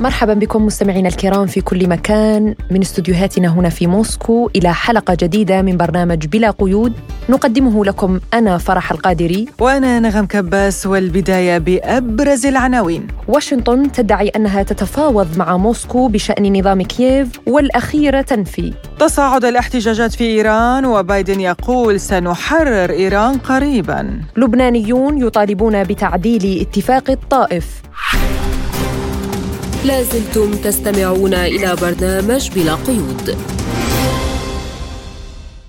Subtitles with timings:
[0.00, 5.62] مرحبا بكم مستمعينا الكرام في كل مكان من استديوهاتنا هنا في موسكو إلى حلقة جديدة
[5.62, 6.92] من برنامج بلا قيود.
[7.28, 9.46] نقدمه لكم أنا فرح القادري.
[9.58, 13.06] وأنا نغم كباس والبداية بأبرز العناوين.
[13.28, 18.72] واشنطن تدعي أنها تتفاوض مع موسكو بشأن نظام كييف والاخيره تنفي.
[18.98, 24.20] تصاعد الاحتجاجات في إيران وبايدن يقول سنحرر إيران قريبا.
[24.36, 27.82] لبنانيون يطالبون بتعديل اتفاق الطائف.
[29.86, 33.36] لازلتم تستمعون إلى برنامج بلا قيود.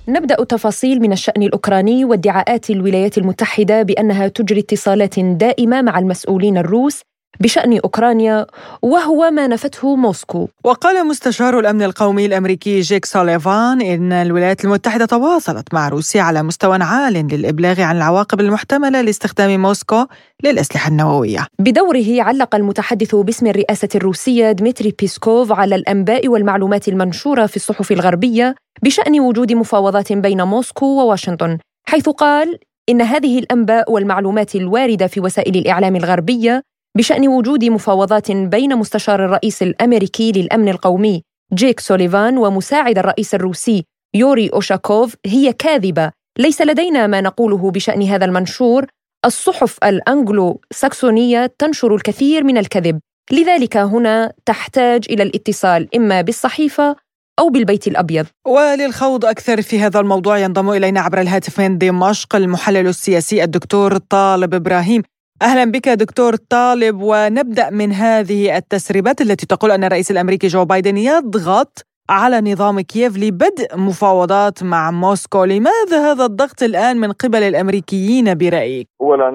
[0.08, 7.02] نبدأ تفاصيل من الشأن الأوكراني وادعاءات الولايات المتحدة بأنها تجري اتصالات دائمة مع المسؤولين الروس
[7.40, 8.46] بشأن أوكرانيا
[8.82, 10.48] وهو ما نفته موسكو.
[10.64, 16.78] وقال مستشار الأمن القومي الأمريكي جيك سوليفان إن الولايات المتحدة تواصلت مع روسيا على مستوى
[16.82, 20.06] عال للإبلاغ عن العواقب المحتملة لاستخدام موسكو
[20.44, 21.48] للأسلحة النووية.
[21.60, 28.56] بدوره علق المتحدث باسم الرئاسة الروسية دمتري بيسكوف على الأنباء والمعلومات المنشورة في الصحف الغربية
[28.84, 31.58] بشأن وجود مفاوضات بين موسكو وواشنطن،
[31.90, 36.64] حيث قال إن هذه الأنباء والمعلومات الواردة في وسائل الإعلام الغربية
[36.98, 41.22] بشأن وجود مفاوضات بين مستشار الرئيس الأمريكي للأمن القومي
[41.54, 43.84] جيك سوليفان ومساعد الرئيس الروسي
[44.16, 46.12] يوري أوشاكوف هي كاذبة.
[46.40, 48.86] ليس لدينا ما نقوله بشأن هذا المنشور.
[49.26, 53.00] الصحف الأنجلو ساكسونية تنشر الكثير من الكذب.
[53.32, 56.96] لذلك هنا تحتاج إلى الاتصال إما بالصحيفة
[57.40, 58.26] أو بالبيت الأبيض.
[58.48, 64.54] وللخوض أكثر في هذا الموضوع ينضم إلينا عبر الهاتف من دمشق المحلل السياسي الدكتور طالب
[64.54, 65.04] إبراهيم.
[65.42, 70.98] أهلا بك دكتور طالب ونبدأ من هذه التسريبات التي تقول أن الرئيس الأمريكي جو بايدن
[70.98, 78.26] يضغط على نظام كييف لبدء مفاوضات مع موسكو لماذا هذا الضغط الآن من قبل الأمريكيين
[78.38, 79.30] برأيك؟ أولا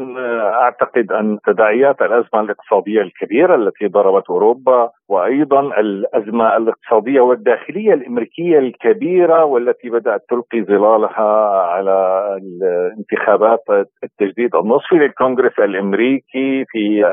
[0.63, 9.45] أعتقد أن تداعيات الأزمة الاقتصادية الكبيرة التي ضربت أوروبا وأيضا الأزمة الاقتصادية والداخلية الأمريكية الكبيرة
[9.45, 11.31] والتي بدأت تلقي ظلالها
[11.75, 13.65] على الانتخابات
[14.05, 17.05] التجديد النصفي للكونغرس الأمريكي في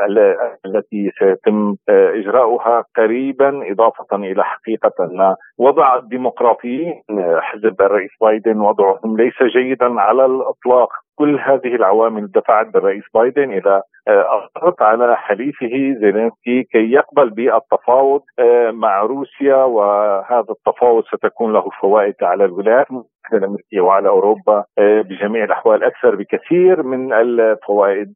[0.65, 7.03] التي سيتم إجراؤها قريبا إضافة إلى حقيقة أن وضع الديمقراطيين
[7.39, 10.89] حزب الرئيس بايدن وضعهم ليس جيدا على الإطلاق.
[11.15, 18.21] كل هذه العوامل دفعت بالرئيس بايدن إلى الضغط على حليفه زيلينسكي كي يقبل بالتفاوض
[18.73, 22.87] مع روسيا وهذا التفاوض ستكون له فوائد على الولايات
[23.29, 28.13] المتحده الامريكيه وعلى أوروبا بجميع الأحوال أكثر بكثير من الفوائد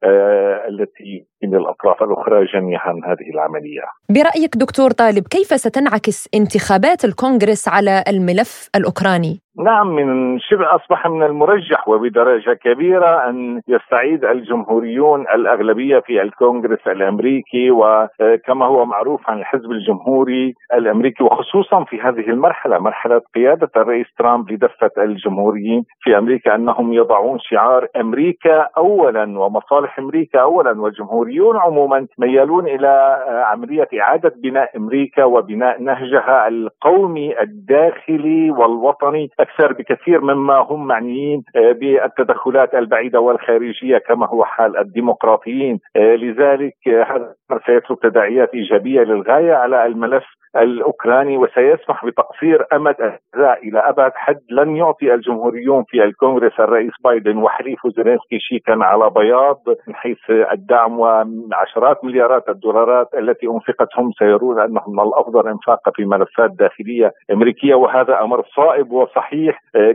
[0.70, 3.84] التي من الأطراف الأخرى جميعا هذه العملية.
[4.10, 11.24] برأيك دكتور طالب كيف ستنعكس انتخابات الكونغرس على الملف الأوكراني؟ نعم من شبه أصبح من
[11.24, 19.72] المرجح وبدرجة كبيرة أن يستعيد الجمهوريون الأغلبية في الكونغرس الأمريكي وكما هو معروف عن الحزب
[19.72, 26.94] الجمهوري الأمريكي وخصوصا في هذه المرحلة مرحلة قيادة الرئيس ترامب لدفة الجمهوريين في أمريكا أنهم
[26.94, 33.18] يضعون شعار أمريكا اولا ومصالح أمريكا اولا والجمهوريون عموما ميالون إلى
[33.52, 42.76] عملية إعادة بناء أمريكا وبناء نهجها القومي الداخلي والوطني أكثر بكثير مما هم معنيين بالتدخلات
[42.76, 45.80] البعيدة والخارجية كما هو حال الديمقراطيين.
[45.96, 47.34] لذلك هذا
[47.66, 50.24] سيترك تداعيات إيجابية للغاية على الملف
[50.58, 57.38] الأوكراني وسيسمح بتقصير أمد الاعداء إلى ابعد حد لن يعطي الجمهوريون في الكونغرس الرئيس بايدن
[57.38, 64.60] وحليفه زيلينسكي شيكا على بياض من حيث الدعم وعشرات مليارات الدولارات التي انفقت هم سيرون
[64.60, 69.33] أنهم من الأفضل انفاقها في ملفات داخلية أمريكية وهذا أمر صائب وصحيح.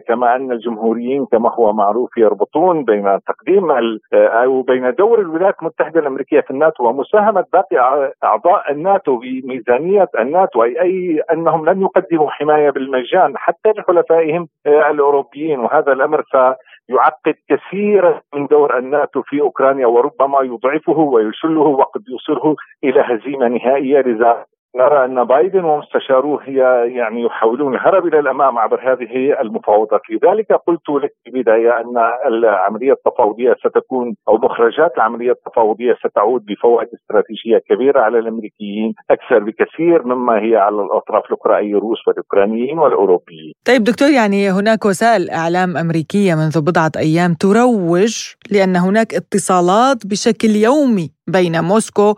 [0.09, 3.71] كما أن الجمهوريين كما هو معروف يربطون بين تقديم
[4.12, 10.81] أو بين دور الولايات المتحدة الأمريكية في الناتو ومساهمة باقي أعضاء الناتو بميزانيه الناتو اي
[10.81, 15.61] أي أنهم لن يقدموا حماية بالمجان حتى لحلفائهم الأوروبيين.
[15.61, 23.00] وهذا الأمر سيعقد كثيرا من دور الناتو في أوكرانيا وربما يضعفه ويشله وقد يوصله إلى
[23.00, 24.44] هزيمة نهائية لذا
[24.76, 26.56] نرى أن بايدن ومستشاروه هي
[26.97, 32.93] يعني يحاولون الهرب إلى الأمام عبر هذه المفاوضات، لذلك قلت لك في البداية أن العملية
[32.93, 40.38] التفاوضية ستكون أو مخرجات العملية التفاوضية ستعود بفوائد استراتيجية كبيرة على الأمريكيين أكثر بكثير مما
[40.38, 43.53] هي على الأطراف الاخرى اي الروس والأوكرانيين والأوروبيين.
[43.67, 50.49] طيب دكتور يعني هناك وسائل إعلام أمريكية منذ بضعة أيام تروج لأن هناك اتصالات بشكل
[50.49, 52.15] يومي بين موسكو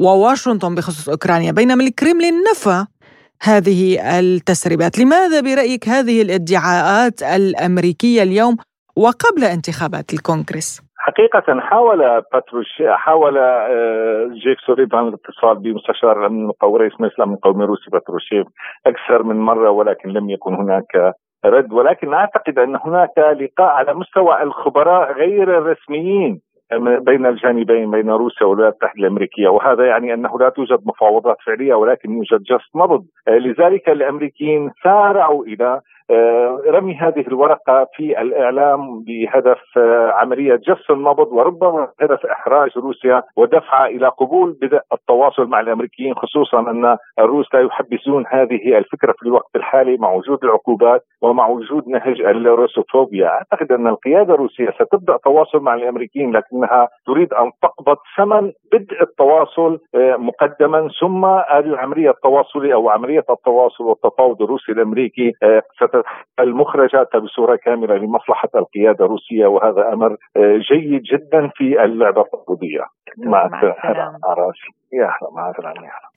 [0.00, 2.86] وواشنطن بخصوص أوكرانيا بينما الكريملين نفى
[3.42, 4.98] هذه التسريبات.
[4.98, 8.56] لماذا برأيك هذه الادعاءات الأمريكية اليوم
[8.96, 11.98] وقبل انتخابات الكونغرس؟ حقيقة حاول
[12.32, 18.46] باتروش حاول آه، جيك سوليفان الاتصال بمستشار الأمن القومي رئيس مجلس الأمن القومي الروسي باتروشيف
[18.86, 21.72] أكثر من مرة ولكن لم يكن هناك رد.
[21.72, 26.40] ولكن أعتقد أن هناك لقاء على مستوى الخبراء غير الرسميين.
[26.78, 29.48] بين الجانبين بين روسيا والولايات المتحده الأمريكية.
[29.48, 35.80] وهذا يعني أنه لا توجد مفاوضات فعلية ولكن يوجد جس نبض لذلك الأمريكيين سارعوا إلى
[36.66, 43.86] رمي هذه الورقة في الإعلام بهدف آه، عملية جس النبض وربما هدف إحراج روسيا ودفعها
[43.86, 49.56] إلى قبول بدء التواصل مع الأمريكيين خصوصا أن الروس لا يحبسون هذه الفكرة في الوقت
[49.56, 55.74] الحالي مع وجود العقوبات ومع وجود نهج الروسوفوبيا، أعتقد أن القيادة الروسية ستبدأ تواصل مع
[55.74, 60.88] الأمريكيين لكنها تريد أن تقبض ثمن بدء التواصل آه، مقدما.
[61.00, 65.32] ثم هذه العملية التواصليه أو عملية التواصل والتفاوض الروسي الأمريكي
[66.40, 72.84] المخرجات بصوره كاملة لمصلحة القيادة الروسية وهذا أمر آه، جيد جدا في اللعبة التفاوضيه
[73.18, 74.18] مع السلامة.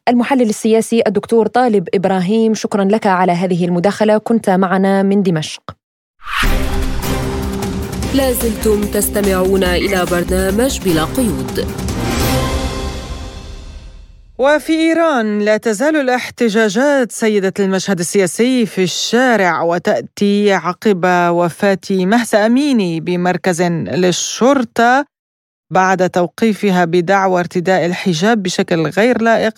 [0.09, 4.17] المحلل السياسي الدكتور طالب إبراهيم شكرا لك على هذه المداخلة.
[4.17, 5.63] كنت معنا من دمشق.
[8.17, 11.55] لازلتم تستمعون إلى برنامج بلا قيود.
[14.39, 22.99] وفي إيران لا تزال الاحتجاجات سيدة المشهد السياسي في الشارع وتأتي عقب وفاة مهسا أميني
[22.99, 25.05] بمركز للشرطة
[25.73, 29.53] بعد توقيفها بدعوى ارتداء الحجاب بشكل غير لائق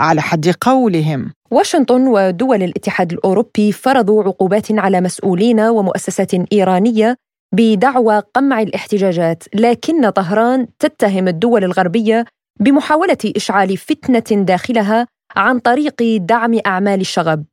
[0.00, 1.32] على حد قولهم.
[1.50, 7.16] واشنطن ودول الاتحاد الأوروبي فرضوا عقوبات على مسؤولين ومؤسسات إيرانية
[7.54, 12.24] بدعوى قمع الاحتجاجات لكن طهران تتهم الدول الغربية
[12.60, 17.44] بمحاولة إشعال فتنة داخلها عن طريق دعم أعمال الشغب.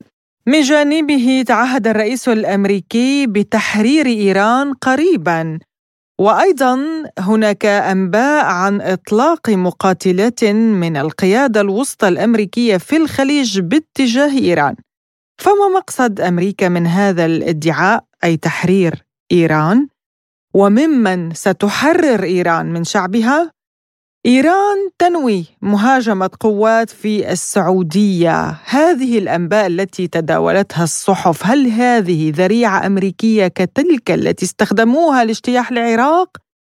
[0.48, 5.59] من جانبه تعهد الرئيس الأمريكي بتحرير إيران قريبا.
[6.19, 6.80] وأيضا
[7.19, 14.75] هناك أنباء عن إطلاق مقاتلات من القيادة الوسطى الأمريكية في الخليج باتجاه إيران.
[15.38, 19.88] فما مقصد أمريكا من هذا الادعاء أي تحرير إيران؟
[20.53, 23.56] وممن ستحرر إيران من شعبها؟
[24.25, 33.47] إيران تنوي مهاجمة قوات في السعودية هذه الأنباء التي تداولتها الصحف هل هذه ذريعة أمريكية
[33.47, 36.37] كتلك التي استخدموها لاجتياح العراق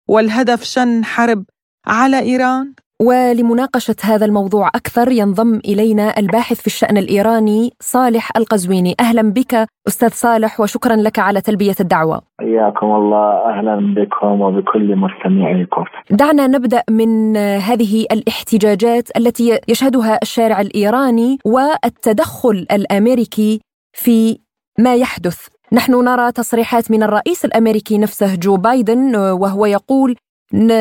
[0.08, 1.44] والهدف شن حرب
[1.87, 8.95] على إيران؟ ولمناقشة هذا الموضوع أكثر ينضم إلينا الباحث في الشأن الإيراني صالح القزويني.
[9.00, 12.23] أهلا بك أستاذ صالح وشكرا لك على تلبية الدعوة.
[12.41, 13.31] حياكم الله.
[13.50, 15.85] أهلا بكم وبكل مستمعيكم.
[16.11, 23.61] دعنا نبدأ من هذه الاحتجاجات التي يشهدها الشارع الإيراني والتدخل الأمريكي
[23.93, 24.39] في
[24.79, 25.47] ما يحدث.
[25.73, 30.17] نحن نرى تصريحات من الرئيس الأمريكي نفسه جو بايدن وهو يقول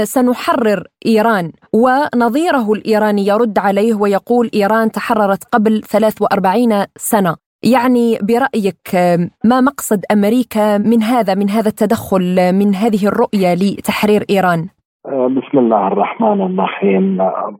[0.04, 1.52] سنحرر إيران.
[1.74, 7.36] ونظيره الإيراني يرد عليه ويقول إيران تحررت قبل 43 سنة.
[7.64, 8.96] يعني برأيك
[9.44, 14.68] ما مقصد أمريكا من هذا من هذا التدخل من هذه الرؤية لتحرير إيران؟
[15.08, 17.18] بسم الله الرحمن الرحيم.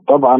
[0.08, 0.38] طبعا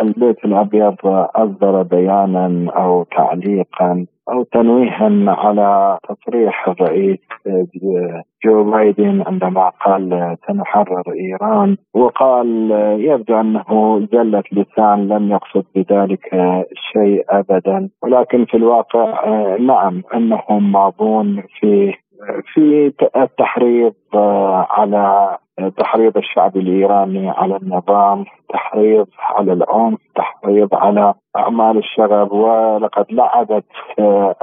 [0.00, 0.96] البيت الأبيض
[1.36, 7.18] أصدر بيانا أو تعليقا أو تنويها على تصريح الرئيس
[8.44, 12.70] جو بايدن عندما قال سنحرر إيران وقال
[13.00, 16.28] يبدو أنه زله لسان لم يقصد بذلك
[16.92, 17.88] شيء ابدا.
[18.02, 19.06] ولكن في الواقع
[19.56, 21.94] نعم أنهم ماضون في
[22.54, 23.94] في التحريض
[24.70, 25.36] على
[25.76, 32.32] تحريض الشعب الإيراني على النظام، تحريض على العنف، تحريض على أعمال الشغب.
[32.32, 33.64] ولقد لعبت
[33.98, 34.34] آه،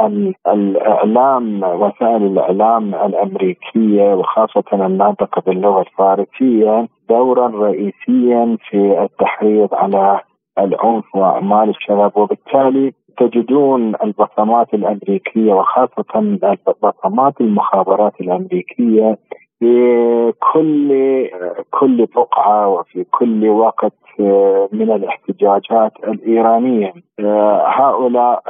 [0.47, 10.19] الإعلام وسائل الإعلام الأمريكية وخاصة الناطقه باللغة الفارسية دورا رئيسيا في التحريض على
[10.59, 16.37] العنف وأعمال الشغب وبالتالي تجدون البصمات الأمريكية وخاصة
[16.83, 19.17] بصمات المخابرات الأمريكية
[19.59, 20.89] في كل
[21.71, 23.93] كل بقعه وفي كل وقت
[24.71, 26.93] من الاحتجاجات الإيرانية.
[27.65, 28.43] هؤلاء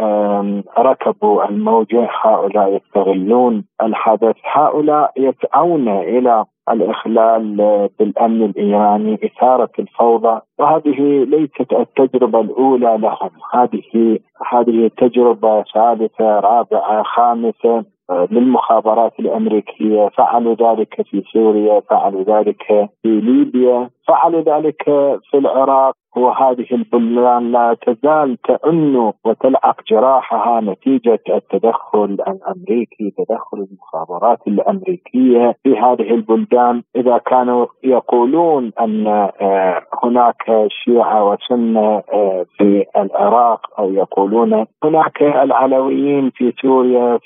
[0.80, 7.56] ركبوا الموجة هؤلاء يستغلون الحدث هؤلاء يسعون إلى الإخلال
[8.00, 10.42] بالأمن الإيراني إثارة الفوضى.
[10.60, 13.30] وهذه ليست التجربة الأولى لهم.
[13.54, 14.20] هذه
[14.52, 17.86] هذه تجربة ثالثة رابعة خامسة.
[18.10, 23.90] للمخابرات الأمريكية فعلوا ذلك في سوريا فعلوا ذلك في ليبيا.
[24.08, 24.84] فعلوا ذلك
[25.32, 35.56] في العراق وهذه البلدان لا تزال تأن وتلعق جراحها نتيجة التدخل الأمريكي تدخل المخابرات الأمريكية
[35.64, 36.84] في هذه البلدان.
[36.96, 46.30] إذا كانوا يقولون أن آه، هناك شيعة وسنة آه، في العراق أو يقولون هناك العلويين
[46.30, 47.20] في سوريا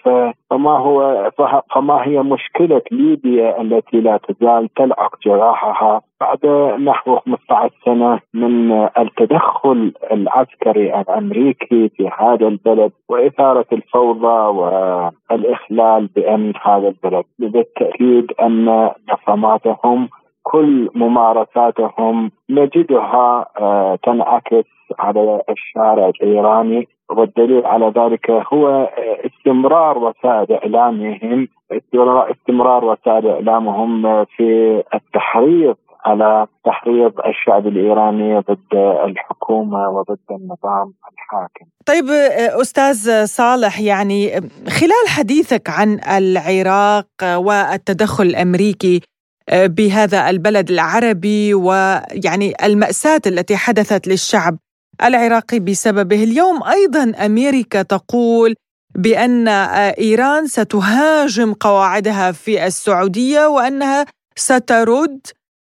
[0.50, 1.30] فما هو
[1.76, 6.40] فما هي مشكلة ليبيا التي لا تزال تلعق جراحها؟ بعد
[6.78, 14.58] نحو 15 سنة من التدخل العسكري الأمريكي في هذا البلد وإثارة الفوضى
[15.30, 20.10] والإخلال بامن هذا البلد بالتأكيد أن نظاماتهم
[20.44, 24.66] كل ممارساتهم نجدها آه، تنعكس
[25.00, 28.90] على الشارع الإيراني والدليل على ذلك هو
[29.26, 31.48] استمرار وسائل إعلامهم
[32.32, 35.76] استمرار وسائل إعلامهم في التحريض
[36.06, 38.74] على تحريض الشعب الإيراني ضد
[39.06, 41.66] الحكومة وضد النظام الحاكم.
[41.86, 42.10] طيب
[42.62, 49.02] أستاذ صالح يعني خلال حديثك عن العراق والتدخل الأمريكي
[49.54, 54.58] بهذا البلد العربي ويعني المأساة التي حدثت للشعب
[55.04, 58.56] العراقي بسببه، اليوم أيضا أمريكا تقول
[58.96, 65.20] بأن إيران ستهاجم قواعدها في السعودية وأنها سترد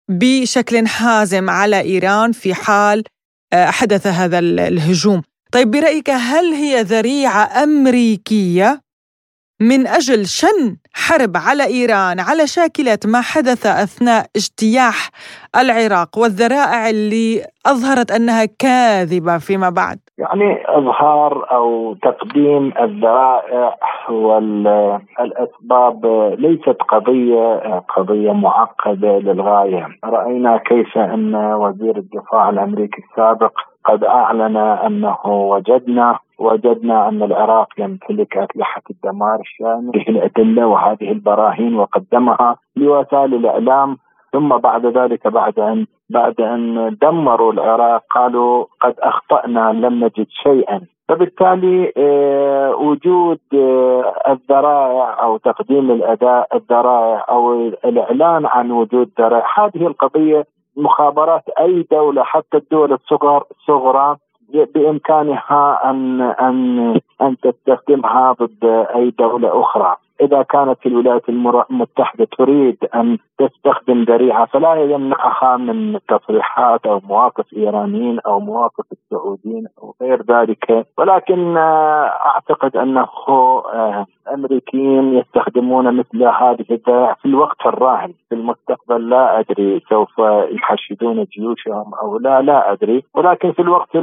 [0.08, 3.04] بشكل حازم على إيران في حال
[3.52, 5.22] آه، حدث هذا الهجوم.
[5.52, 8.80] طيب برأيك هل هي ذريعة أمريكية
[9.60, 15.10] من أجل شن حرب على إيران على شاكلة ما حدث أثناء اجتياح
[15.60, 23.76] العراق والذرائع اللي أظهرت أنها كاذبة فيما بعد؟ يعني إظهار أو تقديم الذرائع
[24.10, 26.06] والاسباب
[26.38, 33.52] ليست قضية قضية معقدة للغاية، رأينا كيف أن وزير الدفاع الأمريكي السابق
[33.84, 41.76] قد أعلن أنه وجدنا وجدنا أن العراق يمتلك أسلحة الدمار الشامل هذه الأدلة وهذه البراهين
[41.76, 43.96] وقدمها لوسائل الإعلام
[44.34, 50.80] ثم بعد ذلك بعد أن بعد أن دمروا العراق قالوا قد أخطأنا لم نجد شيئا.
[51.08, 57.52] فبالتالي آه، وجود آه، الذرائع أو تقديم الأداء الذرائع أو
[57.84, 59.46] الإعلان عن وجود ذرائع.
[59.58, 64.16] هذه القضية مخابرات أي دولة حتى الدول الصغر الصغرى
[64.74, 66.88] بإمكانها أن أن
[67.22, 68.64] أن تستخدمها ضد
[68.94, 69.96] أي دولة أخرى.
[70.20, 78.20] إذا كانت الولايات المتحدة تريد أن تستخدم ذريعة فلا يمنعها من تصريحات أو مواقف إيرانيين
[78.20, 80.86] أو مواقف السعوديين أو غير ذلك.
[80.98, 83.08] ولكن آه، أعتقد انه
[84.26, 88.14] الامريكيين يستخدمون مثل هذه الذرائع في الوقت الراهن.
[88.28, 90.18] في المستقبل لا أدري سوف
[90.50, 93.02] يحشدون جيوشهم أو لا لا أدري.
[93.14, 93.96] ولكن في الوقت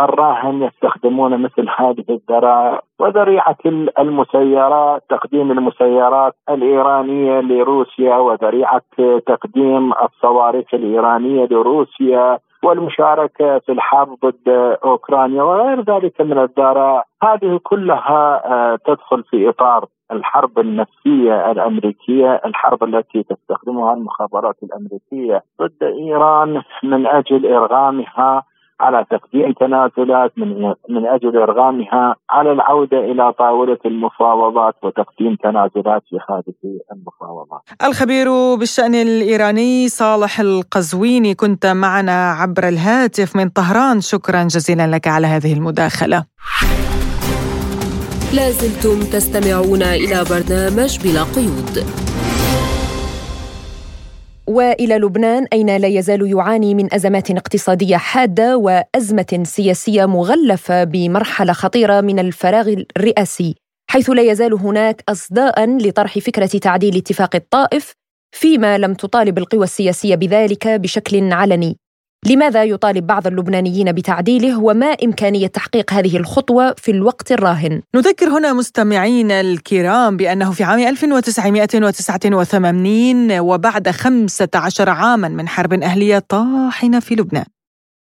[0.00, 3.56] الراهن يستخدمون مثل هذه الذرائع وذريعة
[3.98, 8.82] المسيرات تقديم المسيرات الإيرانية لروسيا وذريعة
[9.26, 14.48] تقديم الصواريخ الإيرانية لروسيا والمشاركة في الحرب ضد
[14.84, 22.84] أوكرانيا وغير ذلك من الذرائع هذه كلها آه، تدخل في إطار الحرب النفسية الأمريكية، الحرب
[22.84, 28.42] التي تستخدمها المخابرات الأمريكية ضد إيران من أجل إرغامها
[28.82, 30.48] على تقديم تنازلات من
[30.94, 36.60] من أجل إرغامها على العودة إلى طاولة المفاوضات وتقديم تنازلات في هذه
[36.92, 37.62] المفاوضات.
[37.84, 45.26] الخبير بالشأن الإيراني صالح القزويني كنت معنا عبر الهاتف من طهران، شكرا جزيلا لك على
[45.26, 46.24] هذه المداخلة.
[48.36, 51.74] لازلتم تستمعون إلى برنامج بلا قيود.
[54.46, 62.00] وإلى لبنان أين لا يزال يعاني من أزمات اقتصادية حادة وأزمة سياسية مغلفة بمرحلة خطيرة
[62.00, 63.54] من الفراغ الرئاسي
[63.90, 67.92] حيث لا يزال هناك أصداء لطرح فكرة تعديل اتفاق الطائف
[68.34, 71.76] فيما لم تطالب القوى السياسية بذلك بشكل علني.
[72.26, 78.52] لماذا يطالب بعض اللبنانيين بتعديله وما إمكانية تحقيق هذه الخطوة في الوقت الراهن؟ نذكر هنا
[78.52, 87.44] مستمعينا الكرام بأنه في عام 1989 وبعد 15 عاما من حرب أهلية طاحنة في لبنان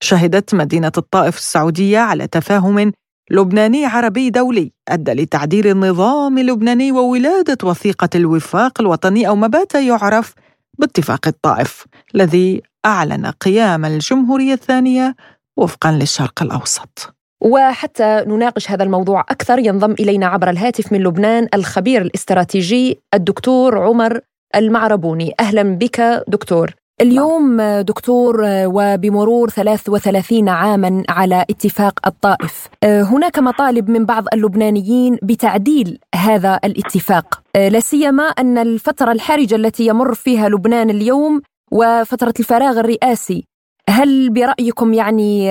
[0.04, 2.92] شهدت مدينة الطائف السعودية على تفاهم
[3.32, 10.34] لبناني عربي دولي أدى لتعديل النظام اللبناني وولادة وثيقة الوفاق الوطني أو ما بات يعرف
[10.80, 11.86] باتفاق الطائف
[12.16, 15.16] الذي أعلن قيام الجمهورية الثانية
[15.58, 17.16] وفقا للشرق الأوسط.
[17.42, 24.20] وحتى نناقش هذا الموضوع أكثر ينضم إلينا عبر الهاتف من لبنان الخبير الاستراتيجي الدكتور عمر
[24.56, 25.34] المعربوني.
[25.40, 26.72] أهلا بك دكتور.
[27.02, 36.60] اليوم دكتور وبمرور 33 عاما على اتفاق الطائف هناك مطالب من بعض اللبنانيين بتعديل هذا
[36.64, 37.42] الاتفاق.
[37.56, 41.42] لا سيما أن الفترة الحرجة التي يمر فيها لبنان اليوم
[41.72, 43.44] وفترة الفراغ الرئاسي
[43.90, 45.50] هل برأيكم يعني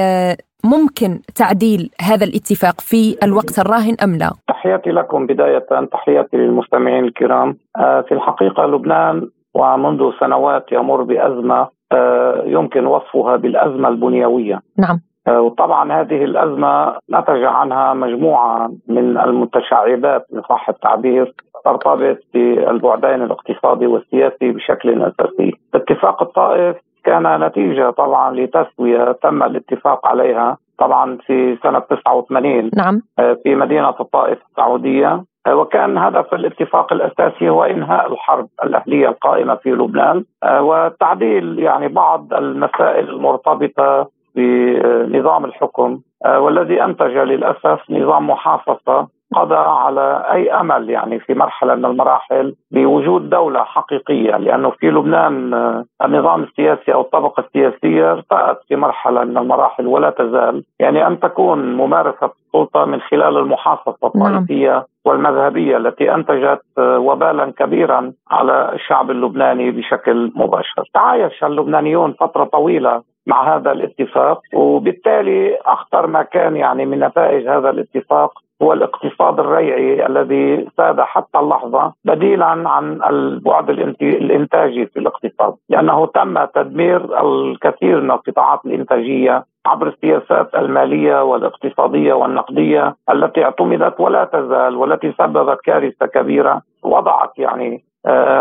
[0.65, 7.57] ممكن تعديل هذا الاتفاق في الوقت الراهن أم لا؟ تحياتي لكم بداية تحياتي للمستمعين الكرام
[7.79, 14.61] في الحقيقة لبنان ومنذ سنوات يمر بأزمة آه، يمكن وصفها بالأزمة البنيوية.
[14.79, 15.01] نعم.
[15.28, 23.87] آه، وطبعا هذه الأزمة نتج عنها مجموعة من المتشعبات ان صح التعبير ترتبط بالبعدين الاقتصادي
[23.87, 25.52] والسياسي بشكل أساسي.
[25.75, 33.02] اتفاق الطائف كان نتيجة طبعا لتسوية تم الاتفاق عليها طبعا في سنة 89 نعم.
[33.18, 35.25] آه، في مدينة الطائف السعودية.
[35.49, 40.25] وكان هدف الاتفاق الأساسي هو إنهاء الحرب الأهلية القائمة في لبنان.
[40.42, 44.08] آه، وتعديل يعني بعض المسائل المرتبطة
[44.38, 51.75] بنظام الحكم آه، والذي أنتج للأسف نظام محافظة قضى على أي أمل يعني في مرحلة
[51.75, 58.59] من المراحل بوجود دولة حقيقية لأنه في لبنان آه، النظام السياسي أو الطبقة السياسية ارتأت
[58.68, 64.26] في مرحلة من المراحل ولا تزال يعني أن تكون ممارسة السلطة من خلال المحافظة نعم.
[64.26, 64.87] الطائفية.
[65.04, 70.83] والمذهبية التي أنتجت آه، وبالا كبيرا على الشعب اللبناني بشكل مباشر.
[70.95, 77.70] تعايش اللبنانيون فترة طويلة مع هذا الاتفاق وبالتالي أخطر ما كان يعني من نتائج هذا
[77.70, 78.32] الاتفاق
[78.62, 83.70] هو الاقتصاد الريعي الذي ساد حتى اللحظة بديلا عن البعد
[84.02, 85.54] الإنتاجي في الاقتصاد.
[85.68, 94.25] لأنه تم تدمير الكثير من القطاعات الإنتاجية عبر السياسات المالية والاقتصادية والنقدية التي اعتمدت ولا
[94.25, 97.85] تزال والتي سببت كارثة كبيرة وضعت يعني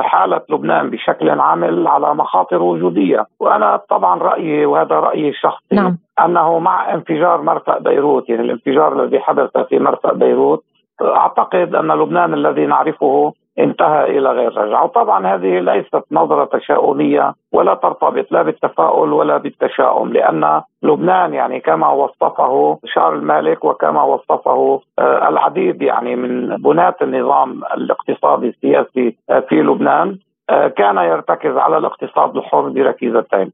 [0.01, 5.97] حالة لبنان بشكل عام على مخاطر وجودية وأنا طبعا رأيي وهذا رأيي الشخصي نعم.
[6.25, 10.63] أنه مع انفجار مرفأ بيروت يعني الانفجار الذي حدث في مرفأ بيروت
[11.01, 17.73] أعتقد أن لبنان الذي نعرفه انتهى إلى غير رجعة، وطبعا هذه ليست نظرة تشاؤمية ولا
[17.73, 25.29] ترتبط لا بالتفاؤل ولا بالتشاؤم لأن لبنان يعني كما وصفه شار المالك وكما وصفه آه،
[25.29, 30.17] العديد يعني من بناة النظام الاقتصادي السياسي آه، في لبنان
[30.49, 33.51] آه، كان يرتكز على الاقتصاد الحر بركيزتين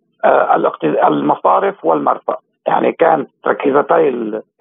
[1.07, 2.37] المصارف والمرفأ
[2.67, 4.09] يعني كانت ركيزتي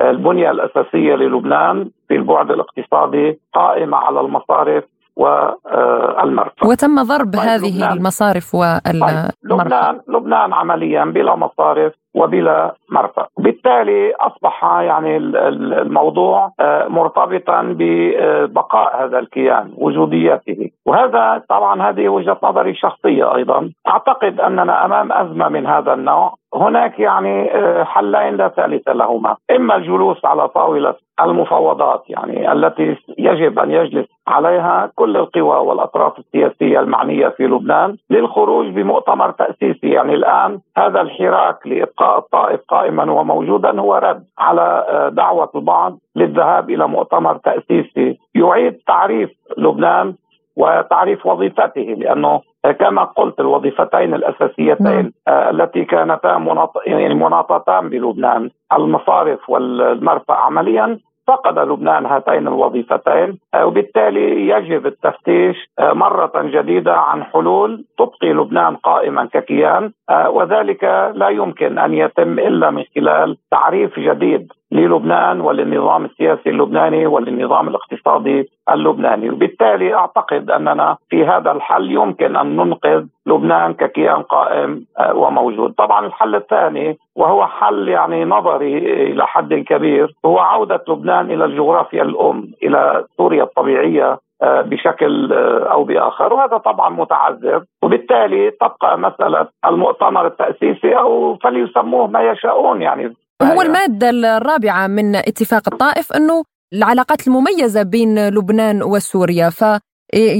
[0.00, 4.84] البنية الأساسية للبنان في البعد الاقتصادي قائمة على المصارف
[5.16, 6.66] والمرفأ.
[6.66, 7.92] وتم ضرب طيب هذه لبنان.
[7.98, 9.28] المصارف والمرفأ.
[9.28, 13.26] طيب لبنان لبنان عمليا بلا مصارف وبلا مرفأ.
[13.38, 20.70] بالتالي أصبح يعني الموضوع آه، مرتبطا ببقاء هذا الكيان وجوديته.
[20.86, 23.70] وهذا طبعا هذه وجهة نظري الشخصية أيضا.
[23.88, 26.34] أعتقد أننا أمام أزمة من هذا النوع.
[26.54, 29.36] هناك يعني آه، حلين لا ثالث لهما.
[29.56, 36.80] إما الجلوس على طاولة المفاوضات يعني التي يجب أن يجلس عليها كل القوى والأطراف السياسية
[36.80, 43.94] المعنية في لبنان للخروج بمؤتمر تأسيسي يعني الآن هذا الحراك لإبقاء الطائف قائما وموجودا هو
[43.94, 50.14] رد على آه، دعوة البعض للذهاب إلى مؤتمر تأسيسي يعيد تعريف لبنان
[50.56, 55.12] وتعريف وظيفته لأنه كما قلت الوظيفتين الأساسيتين نعم.
[55.28, 56.62] آه، التي كانتا.
[56.86, 60.98] يعني مناطتان بلبنان المصارف والمرفأ عمليا
[61.32, 68.76] فقد لبنان هاتين الوظيفتين آه، وبالتالي يجب التفتيش آه، مرة جديدة عن حلول تبقي لبنان
[68.76, 69.92] قائما ككيان
[70.28, 77.68] وذلك لا يمكن أن يتم إلا من خلال تعريف جديد للبنان وللنظام السياسي اللبناني وللنظام
[77.68, 79.30] الاقتصادي اللبناني.
[79.30, 85.72] وبالتالي أعتقد أننا في هذا الحل يمكن أن ننقذ لبنان ككيان قائم آه، وموجود.
[85.72, 88.78] طبعا الحل الثاني وهو حل يعني نظري
[89.12, 95.72] إلى حد كبير هو عودة لبنان إلى الجغرافيا الأم إلى سوريا الطبيعية آه، بشكل آه،
[95.72, 96.32] أو بآخر.
[96.32, 97.62] وهذا طبعا متعذر.
[97.82, 103.62] وبالتالي تبقى مسألة المؤتمر التأسيسي أو فليسموه ما يشاءون يعني هو أيوة.
[103.62, 106.42] المادة الرابعة من اتفاق الطائف أنه
[106.74, 109.50] العلاقات المميزة بين لبنان وسوريا.
[109.50, 109.64] ف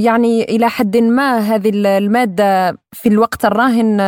[0.05, 4.01] يعني إلى حد ما هذه المادة في الوقت الراهن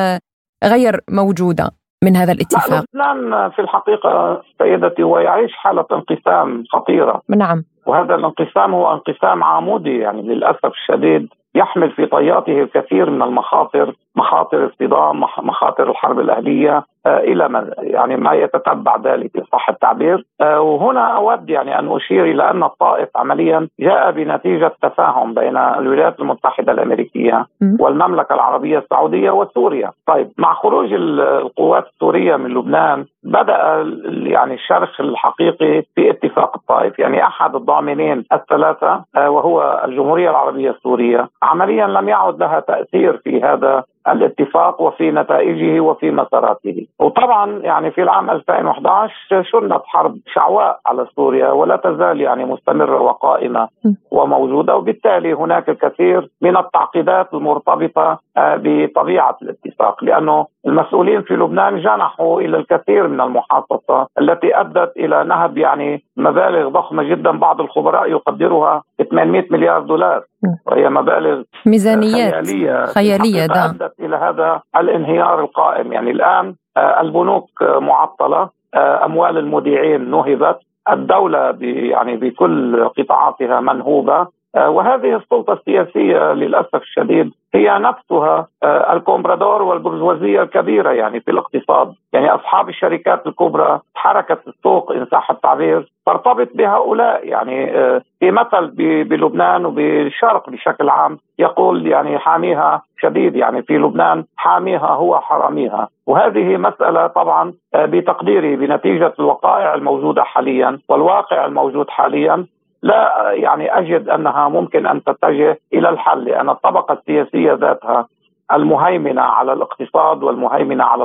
[0.63, 1.71] غير موجودة
[2.03, 2.86] من هذا الاتفاق.
[2.93, 7.21] لبنان في الحقيقة سيدتي هو يعيش حالة انقسام خطيرة.
[7.29, 7.63] نعم.
[7.86, 14.65] وهذا الانقسام هو انقسام عمودي يعني للأسف الشديد يحمل في طياته الكثير من المخاطر مخاطر
[14.65, 16.86] الصدام مخاطر الحرب الأهلية.
[17.07, 20.25] إلى ما يعني ما يتتبع ذلك صح التعبير.
[20.41, 26.71] وهنا أود يعني أن أشير إلى أن الطائف عمليا جاء بنتيجة تفاهم بين الولايات المتحدة
[26.71, 27.45] الأمريكية
[27.79, 29.91] والمملكة العربية السعودية وسوريا.
[30.07, 36.99] طيب مع خروج القوات السورية من لبنان بدأ يعني الشرخ الحقيقي في اتفاق الطائف.
[36.99, 43.83] يعني أحد الضامنين الثلاثة وهو الجمهورية العربية السورية عمليا لم يعد لها تأثير في هذا
[44.07, 49.13] الاتفاق وفي نتائجه وفي مساراته وطبعا يعني في العام 2011
[49.43, 53.67] شنت حرب شعواء على سوريا ولا تزال يعني مستمرة وقائمة
[54.11, 54.75] وموجودة.
[54.75, 62.58] وبالتالي هناك الكثير من التعقيدات المرتبطة آه، بطبيعة الاتفاق لأنه المسؤولين في لبنان جنحوا إلى
[62.58, 67.32] الكثير من المحاصصة التي أدت إلى نهب يعني مبالغ ضخمة جدا.
[67.32, 70.23] بعض الخبراء يقدرها 800 مليار دولار.
[70.65, 73.65] وهي مبالغ ميزانيات خيالية خيالية ده.
[73.65, 75.93] أدت إلى هذا الانهيار القائم.
[75.93, 78.49] يعني الآن آه، البنوك معطلة.
[78.73, 80.58] آه، أموال المودعين نهبت.
[80.91, 84.17] الدولة يعني بكل قطاعاتها منهوبة.
[84.17, 91.93] آه، وهذه السلطة السياسية للأسف الشديد هي نفسها آه، الكومبرادور والبرجوازية الكبيرة يعني في الاقتصاد.
[92.13, 97.27] يعني أصحاب الشركات الكبرى حركة السوق إن صح التعبير ترتبط بهؤلاء.
[97.27, 98.67] يعني آه، في مثل
[99.03, 103.35] بلبنان وبالشرق بشكل عام يقول يعني حاميها شديد.
[103.35, 105.87] يعني في لبنان حاميها هو حراميها.
[106.07, 112.45] وهذه مسألة طبعا بتقديري بنتيجة الوقائع الموجودة حاليا والواقع الموجود حاليا.
[112.86, 118.08] لا يعني أجد أنها ممكن أن تتجه إلى الحل لأن الطبقة السياسية ذاتها
[118.54, 121.04] المهيمنة على الاقتصاد والمهيمنة على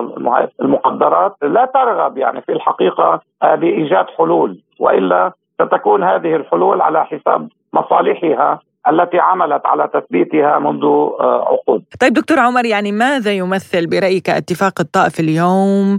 [0.61, 8.61] المقدرات لا ترغب يعني في الحقيقة بإيجاد حلول وإلا ستكون هذه الحلول على حساب مصالحها
[8.89, 11.85] التي عملت على تثبيتها منذ آه، عقود.
[12.01, 15.99] طيب دكتور عمر يعني ماذا يمثل برأيك اتفاق الطائف اليوم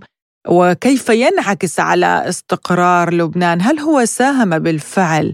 [0.50, 5.34] وكيف ينعكس على استقرار لبنان؟ هل هو ساهم بالفعل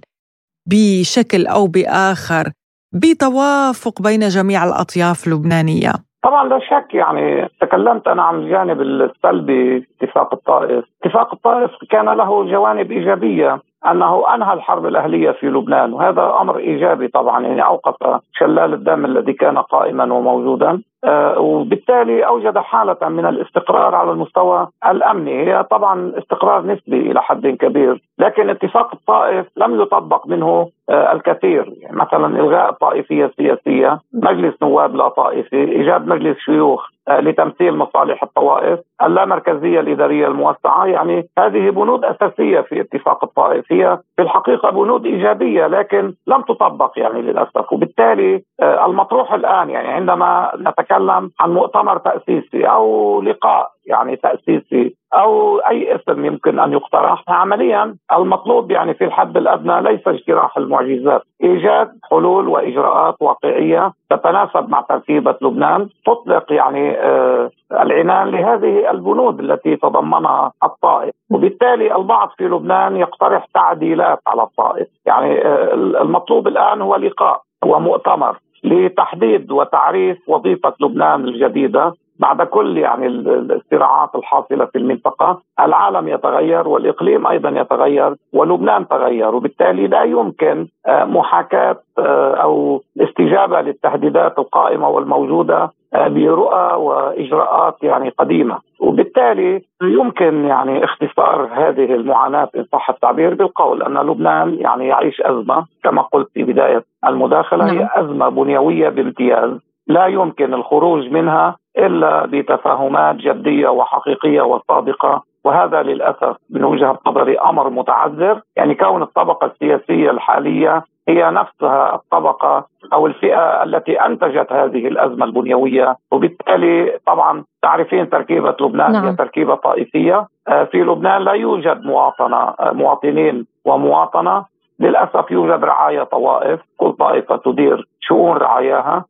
[0.71, 2.51] بشكل أو بآخر
[2.93, 5.91] بتوافق بين جميع الأطياف اللبنانية.
[6.23, 12.51] طبعا لا شك يعني تكلمت أنا عن الجانب السلبي اتفاق الطائف، اتفاق الطائف كان له
[12.51, 13.62] جوانب إيجابية.
[13.86, 15.94] أنه أنهى الحرب الأهلية في لبنان.
[15.94, 20.82] وهذا أمر إيجابي طبعا يعني أوقف شلال الدم الذي كان قائما وموجودا.
[21.04, 25.48] آه، وبالتالي أوجد حالة من الاستقرار على المستوى الأمني.
[25.48, 31.74] هي طبعا استقرار نسبي إلى حد كبير لكن اتفاق الطائف لم يطبق منه آه، الكثير.
[31.82, 38.80] يعني مثلا إلغاء الطائفيه السياسيه مجلس نواب لا طائفي إيجاد مجلس شيوخ لتمثيل مصالح الطوائف
[39.04, 40.86] اللامركزية الإدارية الموسعة.
[40.86, 43.72] يعني هذه بنود أساسية في اتفاق الطائف.
[43.72, 47.74] هي في الحقيقة بنود إيجابية لكن لم تطبق يعني للأسف.
[47.74, 55.95] وبالتالي المطروح الآن يعني عندما نتكلم عن مؤتمر تأسيسي أو لقاء يعني تأسيسي أو أي
[55.95, 57.95] اسم يمكن أن يقترح عمليا.
[58.13, 61.21] المطلوب يعني في الحد الأدنى ليس اجتراح المعجزات.
[61.43, 65.89] إيجاد حلول وإجراءات واقعية تتناسب مع تركيبة لبنان.
[66.06, 71.13] تطلق يعني آه العنان لهذه البنود التي تضمنها الطائف.
[71.32, 74.88] وبالتالي البعض في لبنان يقترح تعديلات على الطائف.
[75.06, 81.93] يعني آه المطلوب الآن هو لقاء ومؤتمر لتحديد وتعريف وظيفة لبنان الجديدة.
[82.19, 89.88] بعد كل يعني الصراعات الحاصلة في المنطقة، العالم يتغير والإقليم أيضا يتغير ولبنان تغير وبالتالي
[89.88, 98.60] لا يمكن آه، محاكاة آه، أو الاستجابه للتهديدات القائمة والموجودة آه، برؤى وإجراءات يعني قديمة
[98.80, 105.65] وبالتالي يمكن يعني اختصار هذه المعاناة إن صح التعبير بالقول أن لبنان يعني يعيش أزمة
[105.84, 107.89] كما قلت في بداية المداخلة هي نعم.
[107.95, 109.51] أزمة بنيوية بامتياز
[109.88, 117.69] لا يمكن الخروج منها إلا بتفاهمات جدية وحقيقية وصادقة وهذا للأسف من وجهة نظري أمر
[117.69, 118.41] متعذر.
[118.56, 125.97] يعني كون الطبقة السياسية الحالية هي نفسها الطبقة أو الفئة التي أنتجت هذه الأزمة البنيوية
[126.12, 129.06] وبالتالي طبعا تعرفين تركيبة لبنان نعم.
[129.06, 130.28] هي تركيبة طائفية.
[130.47, 134.45] آه، في لبنان لا يوجد مواطنة آه، مواطنين ومواطنة.
[134.80, 139.06] للأسف يوجد رعايا طوائف كل طائفة تدير شؤون رعاياها.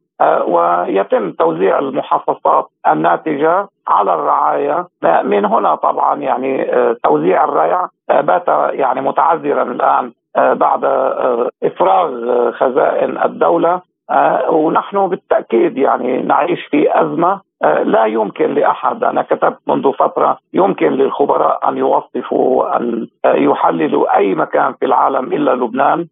[0.47, 4.85] ويتم توزيع المحافظات الناتجة على الرعايا
[5.23, 6.65] من هنا طبعا يعني
[7.03, 7.87] توزيع الريع.
[8.09, 10.85] بات يعني متعذرا الآن بعد
[11.63, 12.11] إفراغ
[12.51, 13.81] خزائن الدولة.
[14.49, 17.41] ونحن بالتأكيد يعني نعيش في أزمة
[17.83, 24.73] لا يمكن لأحد أنا كتبت منذ فترة يمكن للخبراء أن يوصفوا ان يحللوا أي مكان
[24.73, 26.07] في العالم إلا لبنان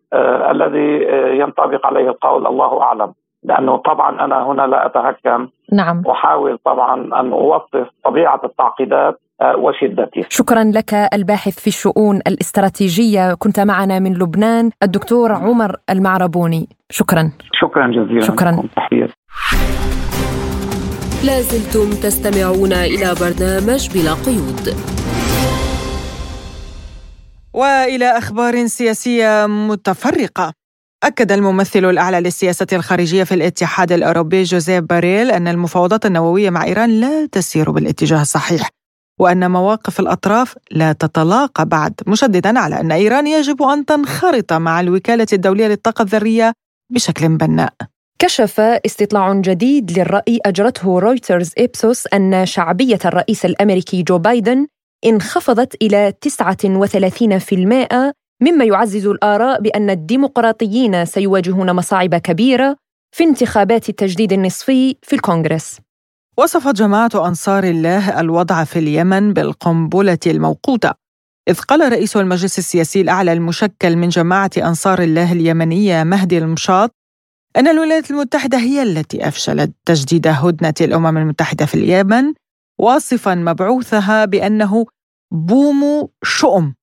[0.51, 1.07] الذي
[1.39, 3.13] ينطبق عليه القول الله أعلم.
[3.47, 6.03] لأنه طبعا أنا هنا لا اتهكم نعم.
[6.07, 9.19] أحاول طبعا أن اوصف طبيعة التعقيدات
[9.57, 13.33] وشدتها شكرا لك الباحث في الشؤون الاستراتيجية.
[13.33, 16.67] كنت معنا من لبنان الدكتور عمر المعربوني.
[16.89, 17.31] شكرا.
[17.53, 18.63] شكرا جزيلا شكرا.
[18.75, 19.07] تحية.
[21.25, 24.65] لازلتم تستمعون إلى برنامج بلا قيود.
[27.53, 30.64] وإلى أخبار سياسية متفرقة.
[31.05, 36.89] أكد الممثل الأعلى للسياسة الخارجية في الاتحاد الأوروبي جوزيب بوريل أن المفاوضات النووية مع إيران
[36.89, 38.69] لا تسير بالاتجاه الصحيح
[39.19, 45.27] وأن مواقف الأطراف لا تتلاقى بعد مشددا على أن إيران يجب أن تنخرط مع الوكالة
[45.33, 46.53] الدولية للطاقة الذرية
[46.93, 47.73] بشكل بناء.
[48.19, 54.67] كشف استطلاع جديد للرأي أجرته رويترز إبسوس أن شعبية الرئيس الأمريكي جو بايدن
[55.05, 62.77] انخفضت إلى 39% مما يعزز الآراء بأن الديمقراطيين سيواجهون مصاعب كبيرة
[63.15, 65.79] في انتخابات التجديد النصفي في الكونغرس.
[66.37, 70.91] وصفت جماعة أنصار الله الوضع في اليمن بالقنبلة الموقوتة،
[71.49, 76.91] إذ قال رئيس المجلس السياسي الأعلى المشكل من جماعة أنصار الله اليمنية مهدي المشاط
[77.57, 82.33] أن الولايات المتحدة هي التي أفشلت تجديد هدنة الأمم المتحدة في اليمن
[82.79, 84.85] واصفا مبعوثها بأنه
[85.33, 86.73] بوم شؤم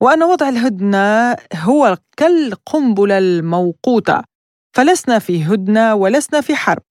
[0.00, 4.22] وأن وضع الهدنة هو كالقنبلة الموقوتة
[4.76, 6.82] فلسنا في هدنة ولسنا في حرب.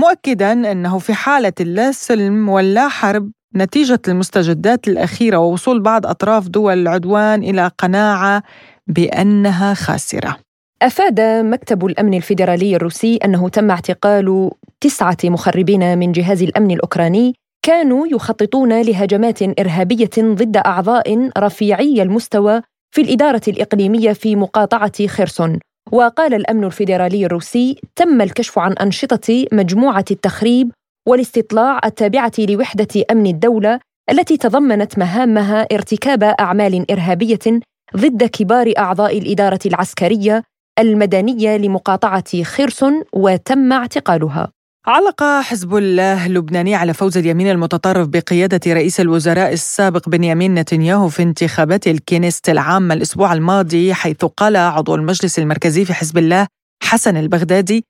[0.00, 6.78] مؤكدا أنه في حالة اللا سلم واللا حرب نتيجة المستجدات الأخيرة ووصول بعض أطراف دول
[6.78, 8.42] العدوان إلى قناعة
[8.86, 10.36] بأنها خاسرة.
[10.82, 14.50] أفاد مكتب الأمن الفيدرالي الروسي أنه تم اعتقال
[14.80, 22.60] تسعة مخربين من جهاز الأمن الأوكراني كانوا يخططون لهجمات إرهابية ضد أعضاء رفيعي المستوى
[22.94, 25.58] في الإدارة الإقليمية في مقاطعة خرسون
[25.92, 30.72] وقال الأمن الفيدرالي الروسي تم الكشف عن أنشطة مجموعة التخريب
[31.08, 37.60] والاستطلاع التابعة لوحدة أمن الدولة التي تضمنت مهامها ارتكاب أعمال إرهابية
[37.96, 40.42] ضد كبار أعضاء الإدارة العسكرية
[40.78, 44.50] المدنية لمقاطعة خرسون وتم اعتقالها.
[44.86, 51.22] علق حزب الله اللبناني على فوز اليمين المتطرف بقيادة رئيس الوزراء السابق بنيامين نتنياهو في
[51.22, 56.46] انتخابات الكنيست العامة الأسبوع الماضي حيث قال عضو المجلس المركزي في حزب الله
[56.82, 57.84] حسن البغدادي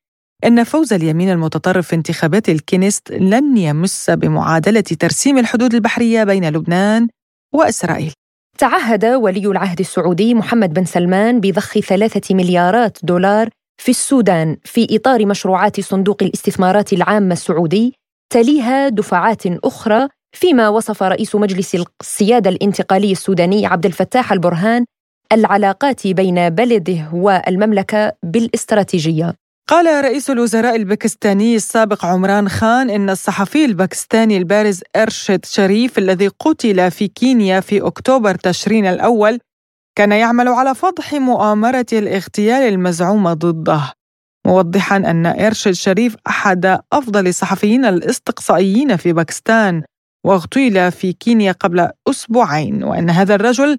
[0.45, 7.09] إن فوز اليمين المتطرف في انتخابات الكنيست لن يمس بمعادلة ترسيم الحدود البحرية بين لبنان
[7.55, 8.13] وإسرائيل.
[8.59, 15.27] تعهد ولي العهد السعودي محمد بن سلمان بضخ ثلاثة مليارات دولار في السودان في إطار
[15.27, 17.95] مشروعات صندوق الاستثمارات العامه السعودي
[18.33, 24.85] تليها دفعات أخرى فيما وصف رئيس مجلس السياده الانتقالي السوداني عبد الفتاح البرهان
[25.33, 29.35] العلاقات بين بلده والمملكة بالاستراتيجية.
[29.69, 36.91] قال رئيس الوزراء الباكستاني السابق عمران خان إن الصحفي الباكستاني البارز أرشد شريف الذي قتل
[36.91, 39.39] في كينيا في أكتوبر تشرين الأول
[39.99, 43.93] كان يعمل على فضح مؤامرة الاغتيال المزعومة ضده
[44.47, 49.83] موضحا أن إرشد شريف أحد أفضل الصحفيين الاستقصائيين في باكستان
[50.27, 53.77] واغتيل في كينيا قبل أسبوعين وأن هذا الرجل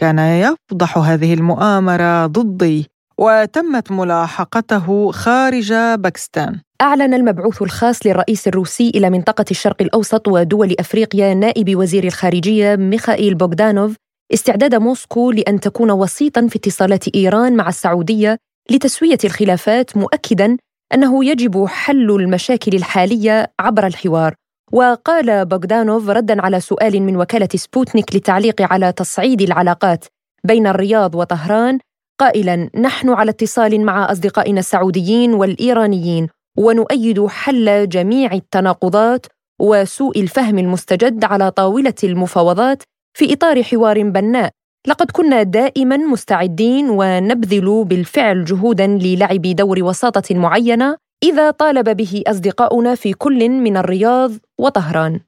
[0.00, 2.86] كان يفضح هذه المؤامرة ضدي
[3.18, 6.60] وتمت ملاحقته خارج باكستان.
[6.82, 13.34] أعلن المبعوث الخاص للرئيس الروسي إلى منطقة الشرق الأوسط ودول أفريقيا نائب وزير الخارجية ميخائيل
[13.34, 13.96] بوغدانوف
[14.34, 18.38] استعداد موسكو لأن تكون وسيطا في اتصالات إيران مع السعودية
[18.70, 20.56] لتسوية الخلافات مؤكدا
[20.94, 24.34] أنه يجب حل المشاكل الحالية عبر الحوار.
[24.72, 30.04] وقال بوغدانوف ردا على سؤال من وكالة سبوتنيك للتعليق على تصعيد العلاقات
[30.44, 31.78] بين الرياض وطهران
[32.20, 39.26] قائلا نحن على اتصال مع أصدقائنا السعوديين والإيرانيين ونؤيد حل جميع التناقضات
[39.60, 42.82] وسوء الفهم المستجد على طاولة المفاوضات
[43.16, 44.50] في إطار حوار بناء.
[44.86, 52.94] لقد كنا دائما مستعدين ونبذل بالفعل جهودا للعب دور وساطة معينة إذا طالب به أصدقاؤنا
[52.94, 55.20] في كل من الرياض وطهران.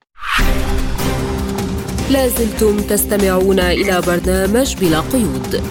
[2.11, 5.63] لازلتم تستمعون إلى برنامج بلا قيود.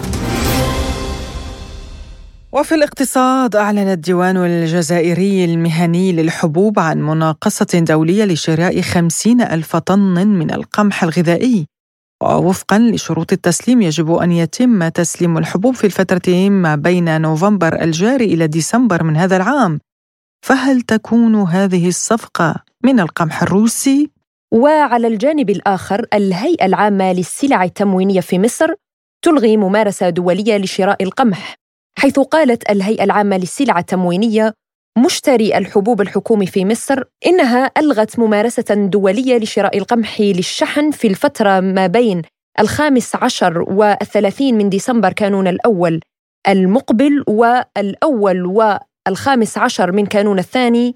[2.51, 10.53] وفي الاقتصاد أعلن الديوان الجزائري المهني للحبوب عن مناقصة دولية لشراء خمسين ألف طن من
[10.53, 11.67] القمح الغذائي.
[12.23, 18.47] ووفقا لشروط التسليم يجب أن يتم تسليم الحبوب في الفترة ما بين نوفمبر الجاري إلى
[18.47, 19.79] ديسمبر من هذا العام
[20.45, 24.11] فهل تكون هذه الصفقة من القمح الروسي؟
[24.53, 28.73] وعلى الجانب الآخر الهيئة العامة للسلع التموينية في مصر
[29.21, 31.55] تلغي ممارسة دولية لشراء القمح
[31.99, 34.53] حيث قالت الهيئة العامة للسلع التموينية
[34.97, 41.87] مشتري الحبوب الحكومي في مصر إنها ألغت ممارسة دولية لشراء القمح للشحن في الفترة ما
[41.87, 42.21] بين
[42.59, 45.99] الخامس عشر والثلاثين من ديسمبر كانون الأول
[46.47, 50.95] المقبل والأول والخامس عشر من كانون الثاني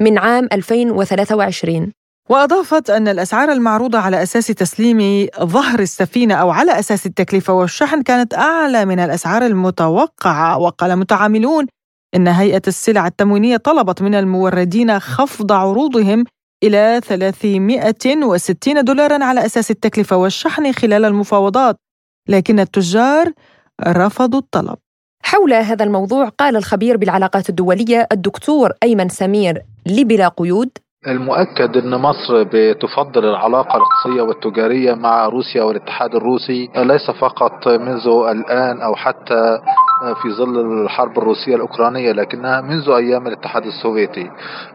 [0.00, 1.92] من عام 2023
[2.28, 8.34] وأضافت أن الأسعار المعروضة على أساس تسليم ظهر السفينة أو على أساس التكلفة والشحن كانت
[8.34, 11.66] أعلى من الأسعار المتوقعة وقال متعاملون
[12.14, 16.24] إن هيئة السلع التموينية طلبت من الموردين خفض عروضهم
[16.62, 21.76] إلى 360 دولارا على أساس التكلفة والشحن خلال المفاوضات
[22.28, 23.32] لكن التجار
[23.86, 24.76] رفضوا الطلب.
[25.22, 30.70] حول هذا الموضوع قال الخبير بالعلاقات الدولية الدكتور أيمن سمير لبلا قيود
[31.06, 38.80] المؤكد إن مصر بتفضل العلاقة الاقتصاديه والتجارية مع روسيا والاتحاد الروسي ليس فقط منذ الآن
[38.80, 39.58] أو حتى
[40.22, 44.30] في ظل الحرب الروسية الأوكرانية لكنها منذ أيام الاتحاد السوفيتي.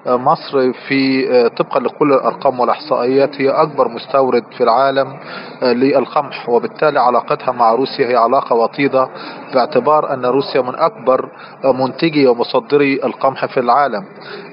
[0.08, 1.24] مصر في
[1.58, 5.20] طبقا لكل الأرقام والإحصائيات هي أكبر مستورد في العالم
[5.63, 9.10] للقمح وبالتالي علاقتها مع روسيا هي علاقة وطيدة
[9.54, 11.30] باعتبار أن روسيا من أكبر
[11.66, 14.06] منتجي ومصدري القمح في العالم.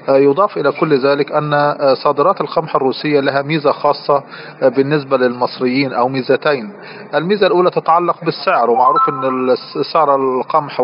[0.09, 4.23] يضاف إلى كل ذلك أن صادرات القمح الروسية لها ميزة خاصة
[4.61, 6.73] بالنسبة للمصريين أو ميزتين.
[7.15, 9.55] الميزة الأولى تتعلق بالسعر ومعروف إن
[9.93, 10.79] سعر القمح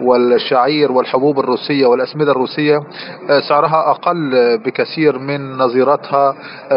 [0.00, 2.82] والشعير والحبوب الروسية والأسمدة الروسية
[3.48, 6.34] سعرها أقل بكثير من نظيرتها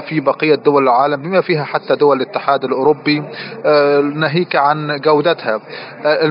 [0.10, 3.24] في بقية دول العالم بما فيها حتى دول الاتحاد الأوروبي
[4.16, 5.60] ناهيك عن جودتها.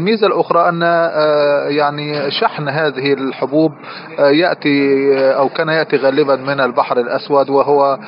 [0.00, 0.82] الميزة الأخرى أن
[1.76, 3.72] يعني شحن هذه الحبوب
[4.18, 7.98] يأتي أو كان يأتي غالبا من البحر الأسود وهو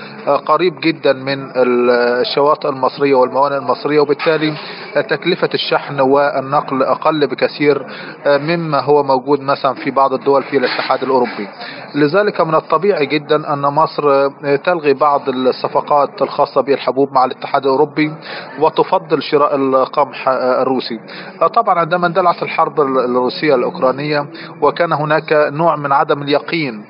[0.47, 4.55] قريب جدا من الشواطئ المصرية والموانئ المصرية وبالتالي
[4.95, 7.87] تكلفة الشحن والنقل أقل بكثير
[8.27, 11.49] مما هو موجود مثلا في بعض الدول في الاتحاد الأوروبي.
[11.95, 18.13] لذلك من الطبيعي جدا أن مصر تلغي بعض الصفقات الخاصة بالحبوب مع الاتحاد الأوروبي
[18.61, 21.01] وتفضل شراء القمح الروسي.
[21.55, 24.27] طبعا عندما اندلعت الحرب الروسية الأوكرانية
[24.61, 26.85] وكان هناك نوع من عدم اليقين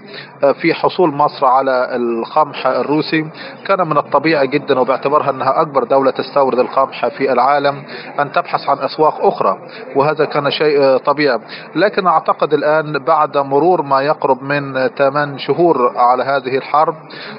[0.60, 3.26] في حصول مصر على القمح الروسي
[3.66, 7.82] كان من الطبيعي جدا وباعتبارها أنها أكبر دولة تستورد القمح في العالم
[8.20, 9.59] أن تبحث عن أسواق أخرى
[9.96, 11.38] وهذا كان شيء طبيعي.
[11.74, 16.94] لكن أعتقد الآن بعد مرور ما يقرب من 8 شهور على هذه الحرب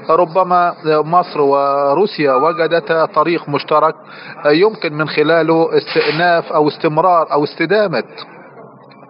[0.09, 3.95] ربما مصر وروسيا وجدتا طريق مشترك
[4.45, 8.03] يمكن من خلاله استئناف أو استمرار أو استدامة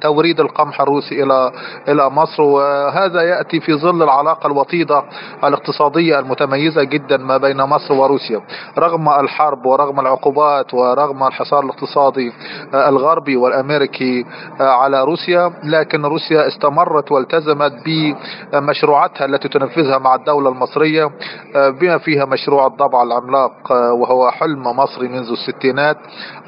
[0.03, 1.51] توريد القمح الروسي إلى
[1.87, 5.03] إلى مصر وهذا يأتي في ظل العلاقة الوطيدة
[5.43, 8.41] الاقتصادية المتميزة جدا ما بين مصر وروسيا.
[8.77, 12.33] رغم الحرب ورغم العقوبات ورغم الحصار الاقتصادي
[12.73, 14.25] الغربي والأمريكي
[14.59, 21.11] على روسيا لكن روسيا استمرت والتزمت بمشروعاتها التي تنفذها مع الدولة المصرية
[21.55, 25.97] بما فيها مشروع الضبع العملاق وهو حلم مصري منذ الستينات.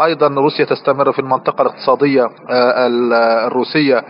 [0.04, 2.30] أيضا روسيا تستمر في المنطقة الاقتصادية
[3.48, 4.04] الروسية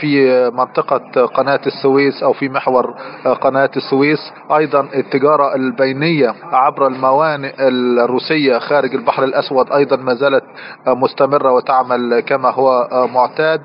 [0.00, 2.94] في منطقة قناة السويس أو في محور
[3.40, 4.32] قناة السويس.
[4.56, 10.44] أيضا التجارة البينية عبر الموانئ الروسية خارج البحر الأسود أيضا ما زالت
[10.86, 13.60] مستمرة وتعمل كما هو معتاد.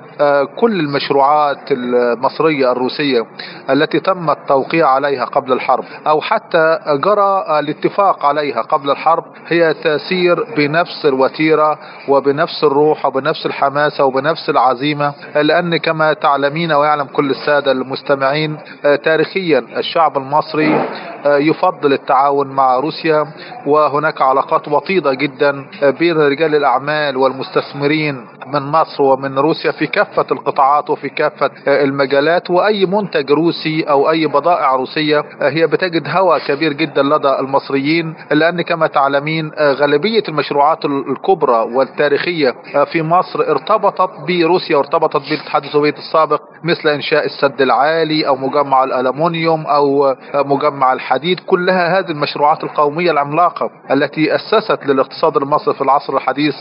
[0.56, 3.26] كل المشروعات المصرية الروسية
[3.70, 10.44] التي تم التوقيع عليها قبل الحرب أو حتى جرى الاتفاق عليها قبل الحرب هي تسير
[10.56, 11.78] بنفس الوتيرة
[12.08, 14.85] وبنفس الروح وبنفس الحماسة وبنفس العزيمة
[15.34, 18.56] لأن كما تعلمين ويعلم كل السادة المستمعين
[19.04, 20.84] تاريخيا الشعب المصري
[21.26, 23.26] يفضل التعاون مع روسيا
[23.66, 25.66] وهناك علاقات وطيدة جدا
[25.98, 32.86] بين رجال الأعمال والمستثمرين من مصر ومن روسيا في كافة القطاعات وفي كافة المجالات وأي
[32.86, 38.86] منتج روسي أو أي بضائع روسية هي بتجد هوى كبير جدا لدى المصريين لأن كما
[38.86, 42.54] تعلمين غالبية المشروعات الكبرى والتاريخية
[42.92, 49.66] في مصر ارتبطت بروسيا وارتبطت بالاتحاد السوفيتي السابق مثل إنشاء السد العالي أو مجمع الألمنيوم
[49.66, 51.40] أو مجمع الحديد.
[51.40, 56.54] كلها هذه المشروعات القومية العملاقة التي أسست للاقتصاد المصري في العصر الحديث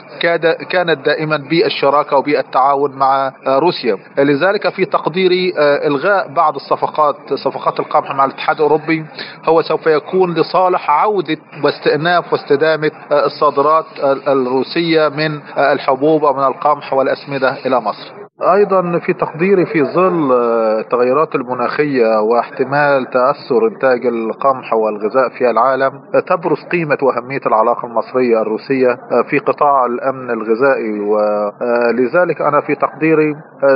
[0.70, 3.98] كانت دائما بالشراكة وبالتعاون مع روسيا.
[4.18, 9.06] لذلك في تقديري إلغاء بعض الصفقات صفقات القمح مع الاتحاد الأوروبي
[9.46, 13.86] هو سوف يكون لصالح عودة واستئناف واستدامة الصادرات
[14.28, 18.05] الروسية من الحبوب ومن القمح والأسمدة إلى مصر.
[18.42, 20.32] أيضا في تقديري في ظل
[20.80, 25.92] التغيرات المناخية واحتمال تأثر إنتاج القمح والغذاء في العالم
[26.28, 28.98] تبرز قيمة وأهمية العلاقة المصرية الروسية
[29.30, 31.00] في قطاع الأمن الغذائي.
[31.00, 33.36] ولذلك أنا في تقديري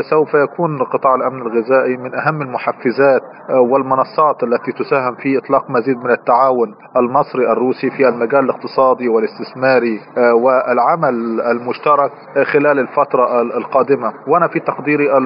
[0.10, 6.12] سوف يكون قطاع الأمن الغذائي من أهم المحفزات والمنصات التي تساهم في إطلاق مزيد من
[6.12, 10.00] التعاون المصري الروسي في المجال الاقتصادي والاستثماري
[10.34, 12.12] والعمل المشترك
[12.54, 14.14] خلال الفترة القادمة.
[14.28, 15.18] وأنا في تقديري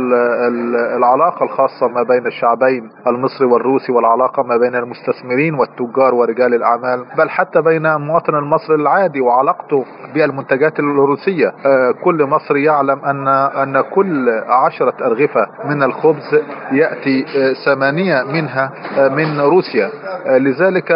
[0.98, 7.30] العلاقة الخاصة ما بين الشعبين المصري والروسي والعلاقة ما بين المستثمرين والتجار ورجال الأعمال بل
[7.30, 11.48] حتى بين المواطن المصري العادي وعلاقته بالمنتجات الروسية.
[11.66, 18.72] آه، كل مصري يعلم أن أن كل عشرة أرغفة من الخبز يأتي آه، ثمانية منها
[18.98, 19.90] آه، من روسيا.
[20.26, 20.88] لذلك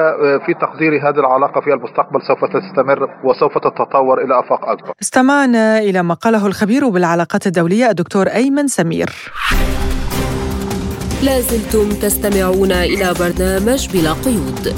[0.45, 4.91] في تقديري هذه العلاقة في المستقبل سوف تستمر وسوف تتطور إلى آفاق أكبر.
[5.01, 9.09] استمعنا إلى ما قاله الخبير بالعلاقات الدولية الدكتور أيمن سمير.
[11.23, 14.75] لازلتم تستمعون إلى برنامج بلا قيود.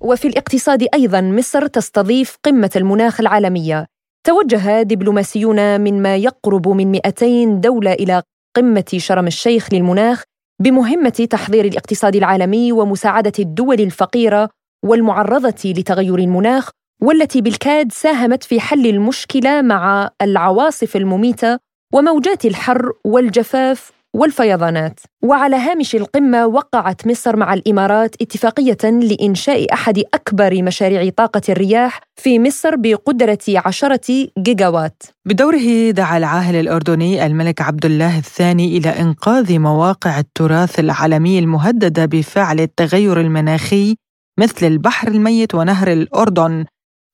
[0.00, 3.86] وفي الاقتصاد أيضا مصر تستضيف قمة المناخ العالمية.
[4.26, 8.22] توجه دبلوماسيون من ما يقرب من 200 دولة إلى
[8.56, 10.22] قمة شرم الشيخ للمناخ
[10.60, 14.48] بمهمة تحضير الاقتصاد العالمي ومساعدة الدول الفقيرة
[14.84, 16.70] والمعرضة لتغير المناخ
[17.02, 21.58] والتي بالكاد ساهمت في حل المشكلة مع العواصف المميتة
[21.94, 25.00] وموجات الحر والجفاف والفيضانات.
[25.22, 32.38] وعلى هامش القمة وقعت مصر مع الإمارات اتفاقية لإنشاء أحد أكبر مشاريع طاقة الرياح في
[32.38, 35.02] مصر بقدرة عشرة جيجاوات.
[35.26, 42.60] بدوره دعا العاهل الأردني الملك عبد الله الثاني إلى إنقاذ مواقع التراث العالمي المهددة بفعل
[42.60, 43.96] التغير المناخي
[44.38, 46.64] مثل البحر الميت ونهر الأردن.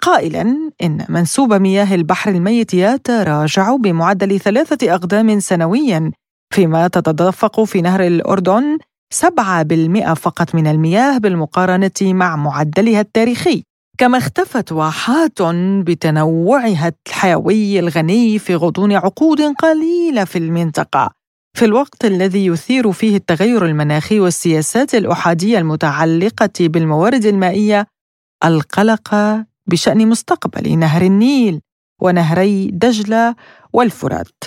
[0.05, 6.13] قائلا إن منسوب مياه البحر الميت يتراجع بمعدل ثلاثة أقدام سنويا
[6.55, 8.79] فيما تتدفق في نهر الأردن
[9.15, 13.63] 7% فقط من المياه بالمقارنة مع معدلها التاريخي.
[13.99, 15.43] كما اختفت واحات
[15.87, 21.11] بتنوعها الحيوي الغني في غضون عقود قليلة في المنطقة.
[21.57, 27.87] في الوقت الذي يثير فيه التغير المناخي والسياسات الأحادية المتعلقة بالموارد المائية
[28.45, 29.15] القلق
[29.67, 31.61] بشأن مستقبل نهر النيل
[32.03, 33.35] ونهري دجلة
[33.73, 34.39] والفرات.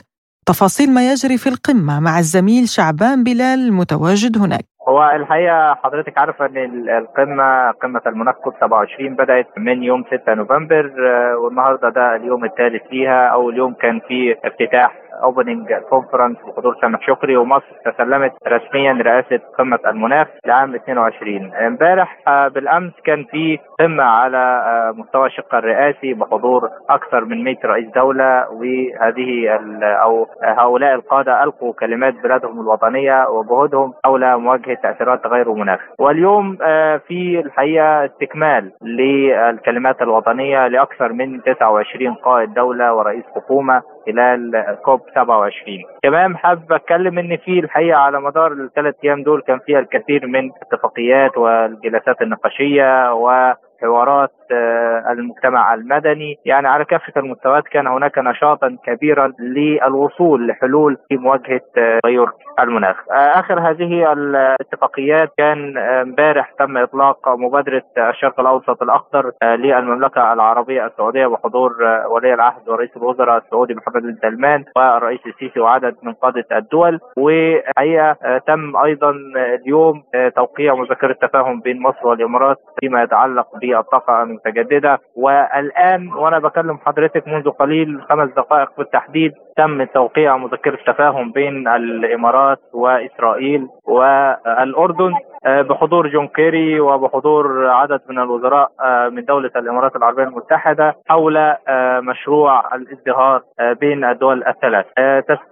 [0.45, 4.65] تفاصيل ما يجري في القمة مع الزميل شعبان بلال متواجد هناك.
[4.89, 6.57] هو الحقيقة حضرتك عارفه إن
[6.97, 12.83] القمة قمة المناخ كوب 27 بدأت من يوم 6 نوفمبر آه، والنهاردة ده اليوم الثالث
[12.89, 13.27] فيها.
[13.27, 14.91] أول يوم كان فيه افتتاح
[15.23, 22.47] opening conference بحضور سامح شكري ومصر تسلمت رسميا رئاسه قمة المناخ لعام 22 امبارح آه،
[22.47, 28.49] بالأمس كان في قمه على آه، مستوى الشق الرئاسي بحضور أكثر من 100 رئيس دولة
[28.49, 29.47] وهذه
[29.83, 35.79] أو هؤلاء القادة ألقوا كلمات بلادهم الوطنية وجهودهم حول مواجهة تأثيرات تغير المناخ.
[35.99, 43.81] واليوم آه، في الحقيقة استكمال للكلمات الوطنية لأكثر من 29 قائد دولة ورئيس حكومة.
[44.07, 49.59] خلال كوب 27 كمان حابب أتكلم إن في الحقيقة على مدار الثلاث أيام دول كان
[49.59, 56.39] فيها الكثير من الاتفاقيات والجلسات النقاشية و حوارات آه، المجتمع المدني.
[56.45, 62.27] يعني على كافة المستويات كان هناك نشاطا كبيرا للوصول لحلول في مواجهة آه، تغير
[62.59, 62.95] المناخ.
[63.11, 71.27] آه، آخر هذه الاتفاقيات كان امبارح تم إطلاق مبادرة الشرق الأوسط الأخضر للمملكة العربية السعودية
[71.27, 71.71] بحضور
[72.11, 76.99] ولي العهد ورئيس الوزراء السعودي محمد بن سلمان والرئيس السيسي وعدد من قادة الدول.
[77.17, 80.03] وحقيقة تم أيضا اليوم
[80.35, 86.77] توقيع مذكرة تفاهم بين مصر والإمارات فيما يتعلق ب في الطاقة المتجددة والآن وأنا بكلم
[86.77, 95.13] حضرتك منذ قليل خمس دقائق بالتحديد تم توقيع مذكرة تفاهم بين الإمارات وإسرائيل والأردن
[95.45, 101.37] آه، بحضور جون كيري وبحضور عدد من الوزراء آه، من دولة الإمارات العربية المتحدة حول
[101.37, 103.41] آه، مشروع الازدهار
[103.79, 104.85] بين الدول الثلاث.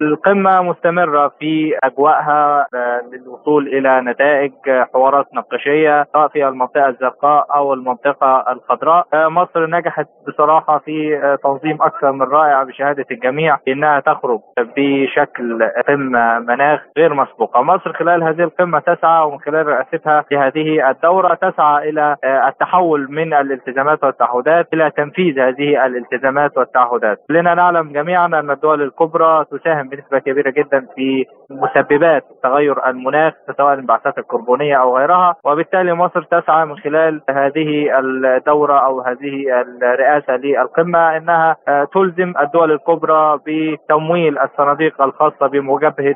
[0.02, 2.68] القمة مستمرة في أجواءها
[3.12, 4.52] للوصول إلى نتائج
[4.94, 9.08] حوارات نقاشية سواء في المنطقة الزرقاء أو المنطقة الخضراء.
[9.14, 14.40] مصر نجحت بصراحة في تنظيم أكثر من رائع بشهادة الجميع إنها انها تخرج
[14.78, 21.34] بشكل قمه مناخ غير مسبوقه، مصر خلال هذه القمة تسعى ومن خلال رئاستها لهذه الدورة
[21.34, 22.16] تسعى إلى
[22.48, 29.46] التحول من الالتزامات والتعهدات إلى تنفيذ هذه الالتزامات والتعهدات، لنا نعلم جميعا أن الدول الكبرى
[29.52, 36.22] تساهم بنسبة كبيرة جدا في مسببات تغير المناخ سواء الانبعاثات الكربونية أو غيرها، وبالتالي مصر
[36.24, 41.56] تسعى من خلال هذه الدورة أو هذه الرئاسة للقمة إنها
[41.94, 43.40] تلزم الدول الكبرى
[43.86, 46.16] بتمويل الصناديق الخاصة بمجابهه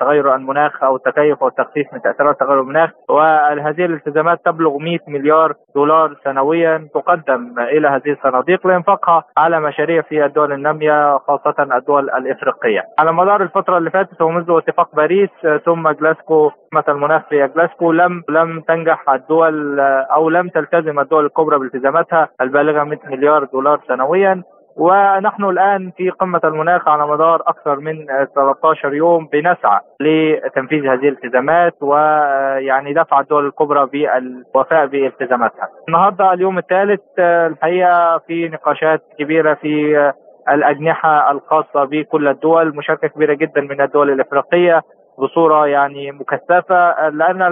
[0.00, 5.54] تغير المناخ أو التكيف أو التخفيف من تأثيرات تغير المناخ وهذه الالتزامات تبلغ 100 مليار
[5.74, 12.82] دولار سنويا تقدم إلى هذه الصناديق لإنفاقها على مشاريع في الدول النامية خاصة الدول الإفريقية.
[12.98, 15.30] على مدار الفترة اللي فاتت ومنذ اتفاق باريس
[15.64, 16.50] ثم جلاسكو
[16.88, 22.98] المناخ في جلاسكو لم لم تنجح الدول أو لم تلتزم الدول الكبرى بالتزاماتها البالغة 100
[23.06, 24.42] مليار دولار سنويا
[24.76, 31.74] ونحن الآن في قمة المناخ على مدار أكثر من 13 يوم بنسعى لتنفيذ هذه الالتزامات
[31.80, 35.68] ويعني دفع الدول الكبرى بالوفاء بالتزاماتها.
[35.88, 40.12] النهارده اليوم الثالث الحقيقة في نقاشات كبيرة في
[40.48, 44.82] الأجنحة الخاصة بكل الدول، مشاركة كبيرة جدا من الدول الإفريقية
[45.18, 47.42] بصورة يعني مكثفة لأن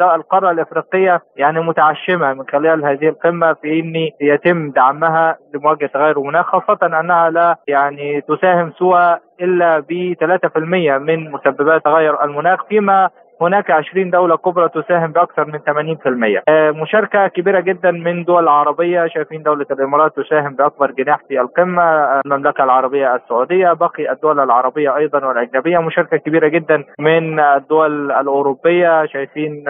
[0.00, 6.56] القارة الإفريقية يعني متعشمة من خلال هذه القمة في إن يتم دعمها لمواجهة تغير المناخ
[6.56, 10.14] خاصة أنها لا يعني تساهم سوى إلا ب
[10.54, 10.58] 3%
[10.98, 13.10] من مسببات تغير المناخ فيما
[13.42, 16.42] هناك 20 دولة كبرى تساهم بأكثر من 80%
[16.82, 19.06] مشاركة كبيرة جدا من دول عربية.
[19.06, 21.82] شايفين دولة الإمارات تساهم بأكبر جناح في القمة.
[22.26, 25.78] المملكة العربية السعودية باقي الدول العربية أيضا والأجنبية.
[25.78, 29.06] مشاركة كبيرة جدا من الدول الأوروبية.
[29.06, 29.64] شايفين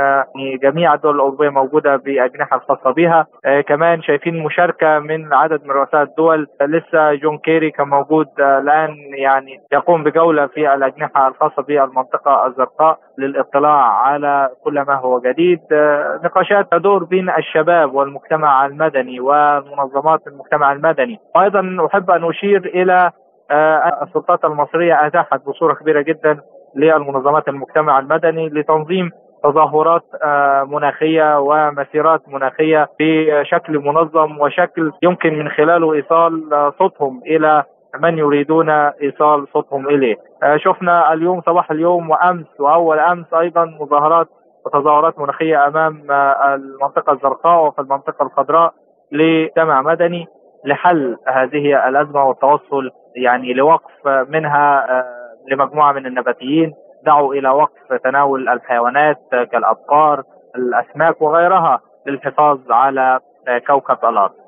[0.63, 3.27] جميع الدول الأوروبية موجودة بأجنحة الخاصة بها.
[3.69, 6.47] كمان شايفين مشاركة من عدد من رؤساء الدول.
[6.63, 12.99] لسه جون كيري كان موجود الآن يعني يقوم بجولة في الأجنحة الخاصة بالمنطقة الزرقاء.
[13.19, 15.61] للاطلاع على كل ما هو جديد.
[16.25, 21.19] نقاشات تدور بين الشباب والمجتمع المدني ومنظمات المجتمع المدني.
[21.37, 23.11] وأيضا أحب أن أشير إلى
[24.03, 26.41] السلطات المصرية أتاحت بصورة كبيرة جدا
[26.77, 29.11] للمنظمات المجتمع المدني لتنظيم
[29.45, 30.03] تظاهرات
[30.69, 36.33] مناخية ومسيرات مناخية بشكل منظم وشكل يمكن من خلاله إيصال
[36.79, 37.65] صوتهم إلى
[38.01, 40.17] من يريدون إيصال صوتهم إليه.
[40.57, 44.29] شفنا اليوم صباح اليوم وأمس وأول أمس أيضا مظاهرات
[44.67, 46.11] وتظاهرات مناخية أمام
[46.45, 48.73] المنطقة الزرقاء وفي المنطقة الخضراء
[49.13, 50.27] لجمع مدني
[50.65, 54.87] لحل هذه الأزمة والتوصل يعني لوقف منها
[55.51, 56.75] لمجموعة من النباتيين
[57.07, 60.23] دعوا إلى وقف تناول الحيوانات كالأبقار
[60.57, 63.21] الأسماك وغيرها للحفاظ على
[63.67, 64.42] كوكب الأرض.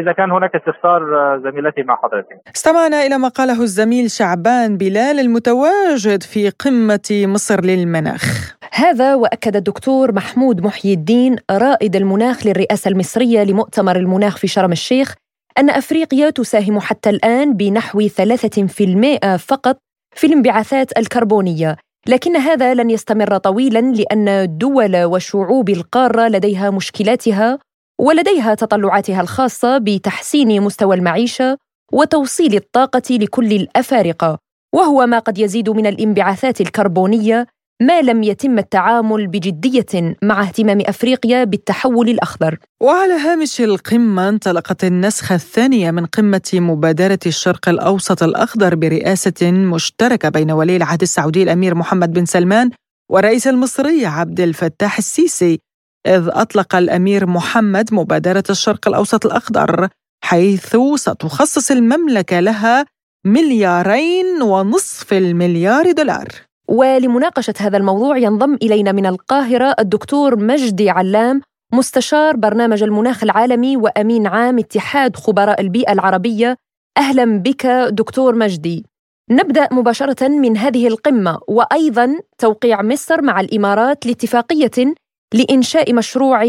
[0.00, 1.00] إذا كان هناك استفسار
[1.44, 2.40] زميلتي مع حضرتك.
[2.56, 10.12] استمعنا إلى ما قاله الزميل شعبان بلال المتواجد في قمة مصر للمناخ هذا وأكد الدكتور
[10.12, 15.14] محمود محيي الدين رائد المناخ للرئاسة المصرية لمؤتمر المناخ في شرم الشيخ
[15.58, 19.78] أن أفريقيا تساهم حتى الآن بنحو 3% فقط
[20.14, 21.76] في الانبعاثات الكربونية.
[22.06, 27.58] لكن هذا لن يستمر طويلا لأن دول وشعوب القارة لديها مشكلاتها
[28.00, 31.56] ولديها تطلعاتها الخاصة بتحسين مستوى المعيشة
[31.92, 34.38] وتوصيل الطاقة لكل الأفارقة
[34.74, 37.46] وهو ما قد يزيد من الانبعاثات الكربونية
[37.82, 42.58] ما لم يتم التعامل بجدية مع اهتمام أفريقيا بالتحول الأخضر.
[42.82, 50.50] وعلى هامش القمة انطلقت النسخة الثانية من قمة مبادرة الشرق الأوسط الأخضر برئاسة مشتركة بين
[50.50, 52.70] ولي العهد السعودي الأمير محمد بن سلمان
[53.10, 55.60] والرئيس المصري عبد الفتاح السيسي
[56.06, 59.88] إذ أطلق الأمير محمد مبادرة الشرق الأوسط الأخضر
[60.24, 62.84] حيث ستخصص المملكة لها
[63.26, 66.28] مليارين ونصف المليار دولار.
[66.68, 71.40] ولمناقشة هذا الموضوع ينضم إلينا من القاهرة الدكتور مجدي علام
[71.72, 76.56] مستشار برنامج المناخ العالمي وأمين عام اتحاد خبراء البيئة العربية.
[76.98, 78.86] أهلا بك دكتور مجدي.
[79.30, 84.94] نبدأ مباشرة من هذه القمة وأيضا توقيع مصر مع الإمارات لاتفاقية
[85.34, 86.42] لإنشاء مشروع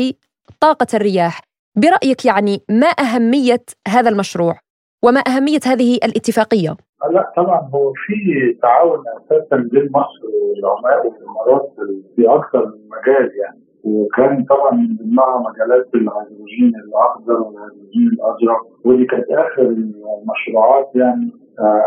[0.60, 1.42] طاقة الرياح.
[1.76, 4.56] برأيك يعني ما أهمية هذا المشروع
[5.04, 6.76] وما أهمية هذه الاتفاقية؟
[7.12, 8.14] لا طبعا هو في
[8.62, 11.74] تعاون أساسا بين مصر والعملاء والامارات
[12.16, 13.62] في أكثر من مجال يعني.
[13.84, 21.32] وكان طبعا من ضمنها مجالات الهيدروجين الأخضر والهيدروجين الأزرق ودي كانت آخر المشروعات يعني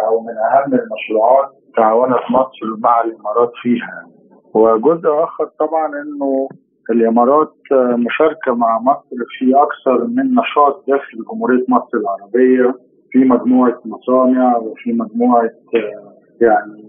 [0.09, 4.07] أو من أهم المشروعات تعاونت مصر مع الإمارات فيها.
[4.55, 6.49] وجزء آخر طبعا إنه
[6.91, 7.55] الإمارات
[8.07, 12.75] مشاركة مع مصر في أكثر من نشاط داخل جمهورية مصر العربية
[13.11, 15.51] في مجموعة مصانع وفي مجموعة
[16.41, 16.83] يعني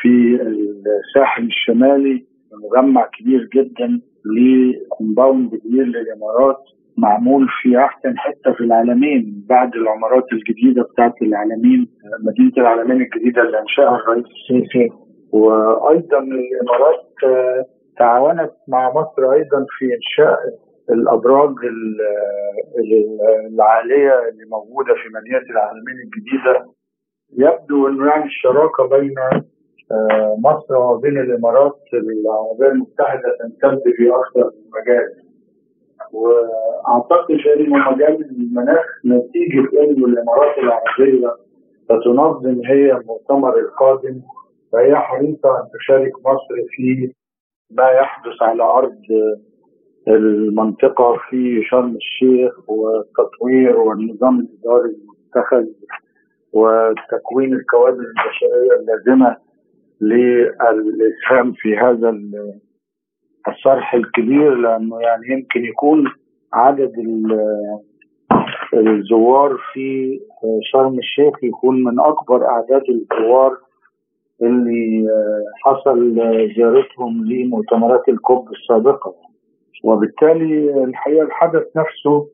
[0.00, 2.26] في الساحل الشمالي
[2.72, 6.58] مجمع كبير جدا لكومباوند كبير للإمارات
[6.96, 11.88] معمول في أحسن حتة في العالمين بعد العمارات الجديدة بتاعت العالمين
[12.26, 14.88] مدينة العالمين الجديدة اللي أنشأها الرئيس السيسي
[15.32, 17.06] وأيضا الإمارات
[17.98, 20.38] تعاونت مع مصر أيضا في إنشاء
[20.90, 21.54] الأبراج
[23.50, 26.66] العالية اللي موجودة في مدينة العالمين الجديدة.
[27.38, 29.14] يبدو إنه يعني الشراكة بين
[29.92, 35.12] آه، مصر وبين الإمارات العربية المتحدة تمتد في أكثر من مجال.
[36.12, 41.34] وأعتقد إنه مجال المناخ نتيجة إنه الإمارات العربية
[41.84, 44.20] ستنظم هي المؤتمر القادم.
[44.72, 47.12] فهي حريصة أن تشارك مصر في
[47.76, 48.98] ما يحدث على أرض
[50.08, 55.64] المنطقة في شرم الشيخ والتطوير والنظام الإداري المتخذ
[56.52, 59.36] وتكوين الكوادر البشرية اللازمة
[60.00, 62.18] للإسهام في هذا
[63.48, 66.04] الصرح الكبير لأنه يعني يمكن يكون
[66.52, 66.92] عدد
[68.74, 70.18] الزوار في
[70.72, 73.56] شرم الشيخ يكون من أكبر أعداد الزوار
[74.42, 75.06] اللي
[75.64, 76.14] حصل
[76.56, 79.14] زيارتهم لمؤتمرات الكوب السابقة
[79.84, 82.28] وبالتالي الحقيقة الحدث نفسه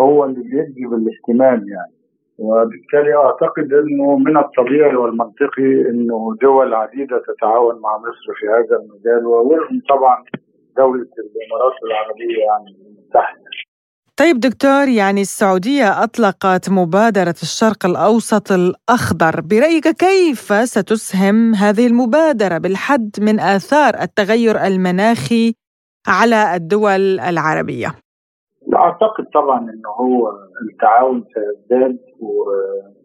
[0.00, 1.92] هو اللي بيجي بالاهتمام يعني
[2.38, 9.26] وبالتالي أعتقد إنه من الطبيعي والمنطقي إنه دول عديدة تتعاون مع مصر في هذا المجال
[9.26, 10.24] ومنهم طبعا
[10.76, 13.37] دولة الإمارات العربية يعني المتحدة.
[14.20, 23.10] طيب دكتور يعني السعودية أطلقت مبادرة الشرق الأوسط الأخضر، برأيك كيف ستسهم هذه المبادرة بالحد
[23.20, 25.54] من آثار التغير المناخي
[26.08, 27.88] على الدول العربية؟
[28.74, 31.98] أعتقد طبعا إنه هو التعاون سيزداد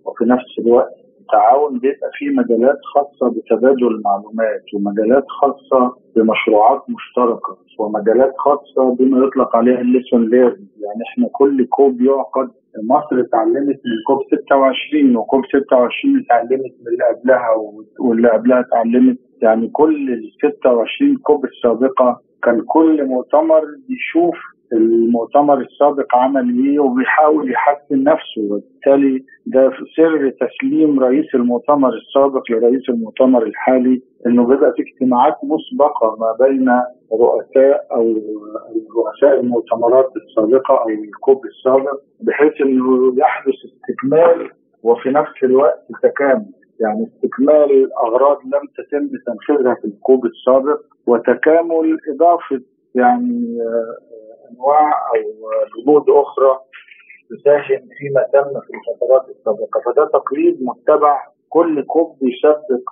[0.05, 1.02] وفي نفس الوقت
[1.33, 9.55] التعاون بيبقى فيه مجالات خاصة بتبادل المعلومات ومجالات خاصة بمشروعات مشتركة ومجالات خاصة بما يطلق
[9.55, 12.49] عليها ال lesson learned يعني إحنا كل كوب يعقد
[12.83, 17.49] مصر اتعلمت من كوب 26 وكوب 26 اتعلمت من اللي قبلها
[17.99, 19.17] واللي قبلها اتعلمت.
[19.41, 20.31] يعني كل ال
[20.61, 24.35] 26 كوب السابقة كان كل مؤتمر بيشوف
[24.73, 28.41] المؤتمر السابق عمل إيه وبيحاول يحسن نفسه.
[28.51, 36.15] وبالتالي ده سر تسليم رئيس المؤتمر السابق لرئيس المؤتمر الحالي إنه بيبقى في اجتماعات مسبقة
[36.19, 36.69] ما بين
[37.13, 38.13] رؤساء أو
[38.97, 44.49] رؤساء المؤتمرات السابقة أو الكوب السابق بحيث إنه يحدث استكمال
[44.83, 46.45] وفي نفس الوقت تكامل.
[46.79, 52.61] يعني استكمال أغراض لم تتم تنفيذها في الكوب السابق وتكامل إضافة
[52.95, 53.57] يعني
[54.51, 55.21] أنواع أو
[55.85, 56.59] جهود أخرى
[57.29, 59.81] تساهم فيما تم في الفترات السابقة.
[59.85, 61.17] فده تقليد متبع
[61.49, 62.89] كل كوب يسبق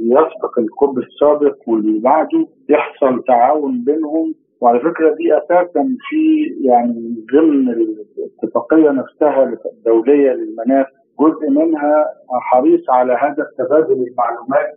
[0.00, 4.34] يسبق الكوب السابق واللي بعده يحصل تعاون بينهم.
[4.60, 10.86] وعلى فكرة دي أساسا في يعني ضمن الاتفاقية نفسها الدولية للمناخ
[11.20, 12.04] جزء منها
[12.40, 14.76] حريص على هذا التبادل المعلومات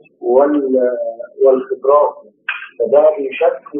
[1.46, 2.16] والخبرات.
[2.80, 3.80] فده بيشكل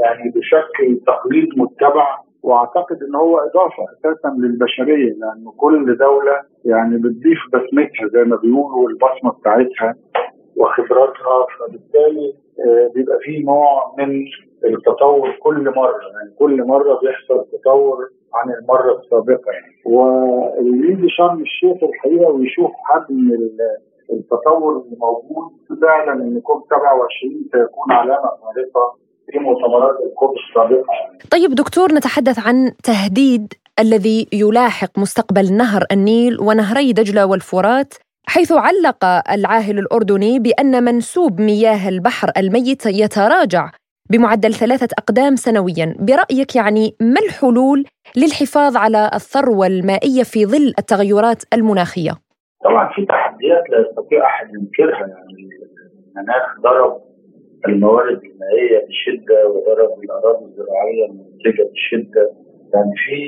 [0.00, 7.38] يعني بشكل تقليد متبع وأعتقد إن هو إضافة أساسا للبشرية لأن كل دولة يعني بتضيف
[7.52, 9.94] بسمتها زي ما بيقولوا البصمه بتاعتها
[10.56, 11.46] وخبراتها.
[11.58, 12.34] فبالتالي
[12.66, 14.24] آه، بيبقى في نوع من
[14.64, 19.74] التطور كل مرة يعني كل مرة بيحصل تطور عن المرة السابقة يعني.
[19.86, 23.30] واللي يجي شرم الشيخ الحقيقة ويشوف حجم
[24.12, 28.96] التطور اللي موجود فعلا إن كوب 27 سيكون علامة فارقه
[29.32, 30.86] في مؤتمرات الكوب السابقة
[31.30, 37.94] طيب دكتور نتحدث عن تهديد الذي يلاحق مستقبل نهر النيل ونهري دجلة والفرات
[38.28, 43.70] حيث علق العاهل الأردني بأن منسوب مياه البحر الميت يتراجع
[44.10, 47.84] بمعدل ثلاثة أقدام سنويا، برأيك يعني ما الحلول
[48.16, 52.12] للحفاظ على الثروة المائية في ظل التغيرات المناخية؟
[52.64, 55.48] طبعا في تحديات لا يستطيع أحد ينكرها يعني
[56.16, 57.09] المناخ ضرب
[57.68, 62.30] الموارد المائيه بشدة وضرب الأراضي الزراعية المنتجة بشدة.
[62.74, 63.20] يعني في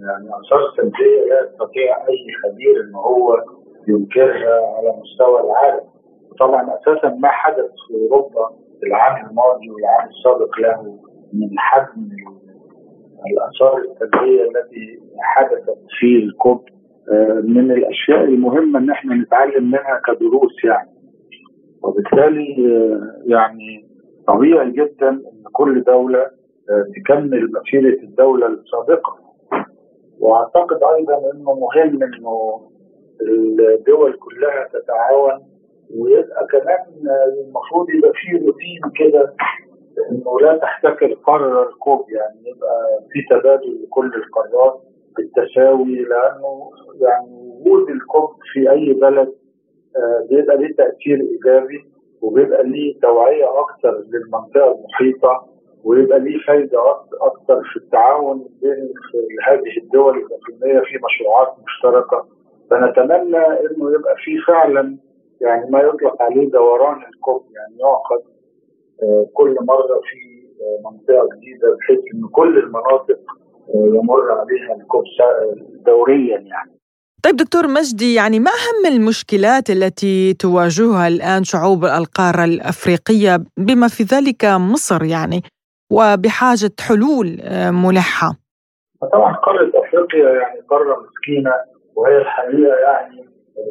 [0.00, 3.44] يعني اثار سلبيه لا يستطيع أي خبير إن هو
[3.88, 5.84] ينكرها على مستوى العالم.
[6.40, 8.50] طبعا أساسا ما حدث في أوروبا
[8.86, 10.98] العام الماضي والعام السابق له
[11.32, 12.08] من حجم
[13.26, 16.64] الآثار السلبية التي حدثت في الكوب.
[17.12, 20.91] آه، من الأشياء المهمة إن إحنا نتعلم منها كدروس يعني.
[21.82, 23.88] وبالتالي آه، يعني
[24.28, 26.18] طبيعي جدا إن كل دولة
[26.70, 29.18] آه، تكمل مسيرة الدولة السابقة.
[30.20, 32.60] وأعتقد أيضا إنه مهم إنه
[33.22, 35.40] الدول كلها تتعاون
[35.96, 37.08] ويبقى كمان
[37.46, 39.34] المفروض يبقى في روتين كده
[40.10, 44.80] إنه لا تحتكر قاره الكوب يعني يبقى في تبادل لكل القارات
[45.16, 46.70] بالتساوي لأنه
[47.00, 49.41] يعني وجود الكوب في أي بلد آه،
[50.30, 51.84] بيبقى ليه تأثير إيجابي
[52.22, 55.48] وبيبقى ليه توعية أكثر للمنطقة المحيطة
[55.84, 56.78] ويبقى ليه فايدة
[57.20, 58.92] أكثر في التعاون بين
[59.48, 62.26] هذه الدول الاقليميه في مشروعات مشتركة.
[62.70, 64.96] فنتمنى إنه يبقى في فعلا
[65.40, 68.22] يعني ما يطلق عليه دوران الكوب يعني يعقد
[69.02, 73.18] آه، كل مرة في آه، منطقة جديدة بحيث إن كل المناطق
[73.74, 75.04] يمر عليها الكوب
[75.86, 76.71] دوريا يعني.
[77.24, 84.02] طيب دكتور مجدي يعني ما أهم المشكلات التي تواجهها الآن شعوب القارة الأفريقية بما في
[84.02, 85.40] ذلك مصر يعني
[85.92, 88.30] وبحاجة حلول آه، ملحة؟
[89.12, 91.52] طبعا قارة أفريقيا يعني قارة مسكينة
[91.96, 93.28] وهي الحقيقة يعني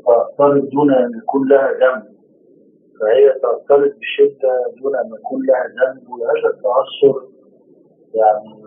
[0.08, 2.04] تأثرت دون أن يكون لها ذنب.
[3.00, 7.28] فهي تأثرت بشدة دون أن يكون لها ذنب وهذا التأثر
[8.14, 8.61] يعني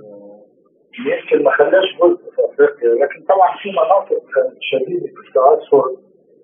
[0.98, 3.04] يمكن ما خلاش جزء في أفريقيا.
[3.04, 4.22] لكن طبعا في مناطق
[4.60, 5.96] شديدة التاثر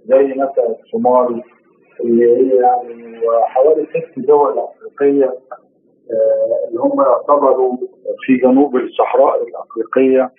[0.04, 1.42] زي مثلا الصومال
[2.00, 5.24] اللي هي يعني حوالي ست دول أفريقية
[6.10, 7.76] آه، اللي هم يعتبروا
[8.26, 10.30] في جنوب الصحراء الأفريقية.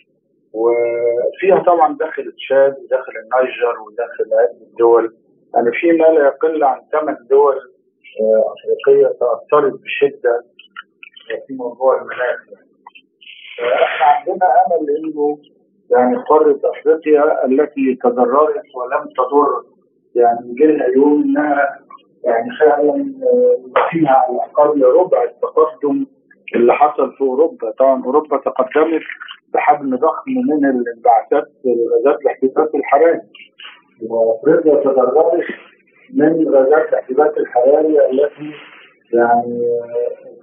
[0.53, 5.16] وفيها طبعا داخل تشاد وداخل النيجر وداخل عده دول
[5.53, 7.55] يعني في ما لا يقل عن ثمان دول
[8.22, 10.43] آه، أفريقية تأثرت بشدة
[11.47, 12.39] في موضوع المناخ
[13.64, 15.38] إحنا عندنا امل انه
[15.89, 19.64] يعني قاره أفريقيا التي تضررت ولم تضر
[20.16, 21.80] يعني جينا يوم إنها
[22.24, 23.14] يعني فعلا
[23.89, 26.05] فيها على الأقل ربع التقدم
[26.55, 29.01] اللي حصل في أوروبا، طبعا أوروبا تقدمت
[29.53, 31.47] بحجم ضخم من الانبعاثات
[31.91, 33.22] غازات الاحتباس الحراري.
[34.09, 35.45] وأفريقيا تضررت
[36.14, 38.51] من غازات الاحتباس الحراري التي
[39.14, 39.62] يعني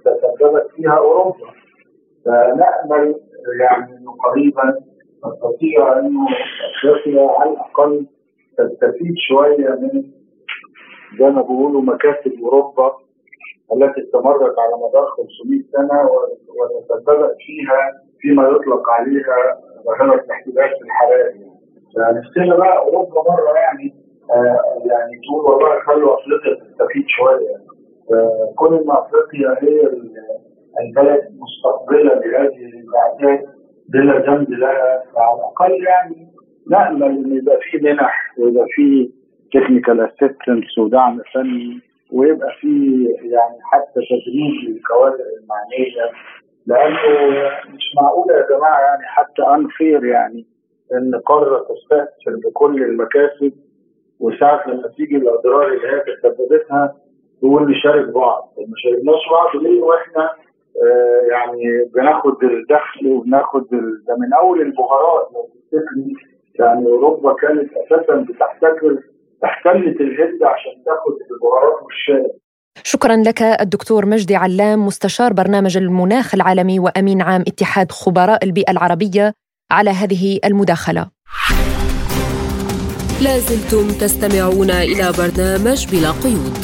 [0.05, 1.47] تسببت فيها أوروبا.
[2.25, 3.15] فنأمل
[3.61, 4.75] يعني إنه قريبا
[5.25, 6.27] نستطيع إنه
[6.83, 8.05] أفريقيا على الأقل
[8.57, 10.03] تستفيد شوية من
[11.19, 12.91] زي ما بيقولوا مكاسب أوروبا
[13.73, 16.09] التي استمرت على مدار 500 سنة
[16.59, 21.39] وتسببت فيها فيما يطلق عليها ظاهره الاحتباس الحراري.
[21.95, 23.95] فنفسنا بقى أوروبا مرة يعني
[24.31, 27.55] آه يعني تقول والله خلوا أفريقيا تستفيد شوية.
[28.55, 29.81] كون ان أفريقيا هي
[30.79, 33.45] البلد مستقبلة لهذه الاعداد
[33.89, 36.27] بلا ذنب لها فعلى الأقل يعني
[36.69, 39.09] نأمل إن يبقى في منح ويبقى في
[39.53, 41.79] technical assistance ودعم فني
[42.11, 46.11] ويبقى في يعني حتى تدريب للكوادر المعنية.
[46.65, 47.39] لأنه
[47.75, 50.45] مش معقوله يا جماعة يعني حتى unfair يعني
[50.93, 53.53] إن قارة تستأثر بكل المكاسب
[54.19, 56.95] وساعة لما تيجي الأضرار اللي هي تسببتها
[57.39, 60.29] تقول نشارك بعض، ما شاركناش بعض ليه وإحنا
[61.31, 63.67] يعني بناخد الدخل وبناخد
[64.07, 66.15] ده من أول البهارات لو تفتكري
[66.59, 68.97] يعني أوروبا كانت أساسا بتحتكر
[69.43, 72.39] احتلت الهند عشان تاخد البهارات والشاي
[72.83, 79.33] شكرا لك الدكتور مجدي علام مستشار برنامج المناخ العالمي وأمين عام اتحاد خبراء البيئة العربية
[79.71, 81.07] على هذه المداخلة.
[83.23, 86.63] لازلتم تستمعون إلى برنامج بلا قيود.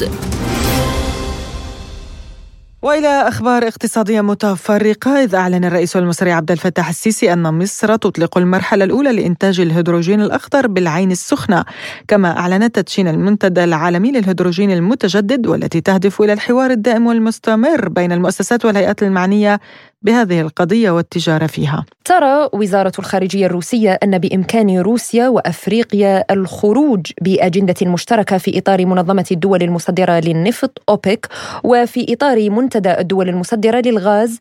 [2.86, 8.84] وإلى أخبار اقتصادية متفرقة إذ أعلن الرئيس المصري عبد الفتاح السيسي أن مصر تطلق المرحلة
[8.84, 11.64] الأولى لإنتاج الهيدروجين الأخضر بالعين السخنة.
[12.08, 18.64] كما أعلنت تدشين المنتدى العالمي للهيدروجين المتجدد والتي تهدف إلى الحوار الدائم والمستمر بين المؤسسات
[18.64, 19.60] والهيئات المعنية
[20.02, 21.84] بهذه القضية والتجارة فيها.
[22.04, 29.62] ترى وزارة الخارجية الروسية أن بإمكان روسيا وأفريقيا الخروج بأجندة مشتركة في إطار منظمة الدول
[29.62, 31.28] المصدرة للنفط اوبك
[31.64, 34.38] وفي إطار منتدى الدول المصدرة للغاز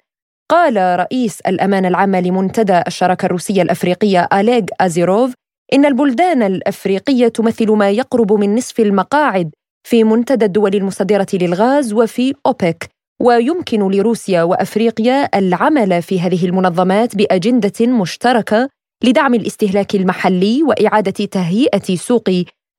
[0.52, 5.34] قال رئيس الأمانة العامة لمنتدى الشراكة الروسية الأفريقية أليغ أزيروف
[5.74, 9.52] إن البلدان الأفريقية تمثل ما يقرب من نصف المقاعد
[9.88, 17.88] في منتدى الدول المصدرة للغاز وفي اوبك ويمكن لروسيا وأفريقيا العمل في هذه المنظمات بأجندة
[17.88, 18.70] مشتركة
[19.04, 22.30] لدعم الاستهلاك المحلي وإعادة تهيئة سوق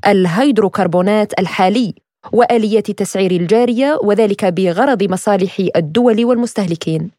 [0.06, 1.94] الهيدروكربونات الحالي
[2.32, 7.10] وآليات التسعير الجارية وذلك بغرض مصالح الدول والمستهلكين.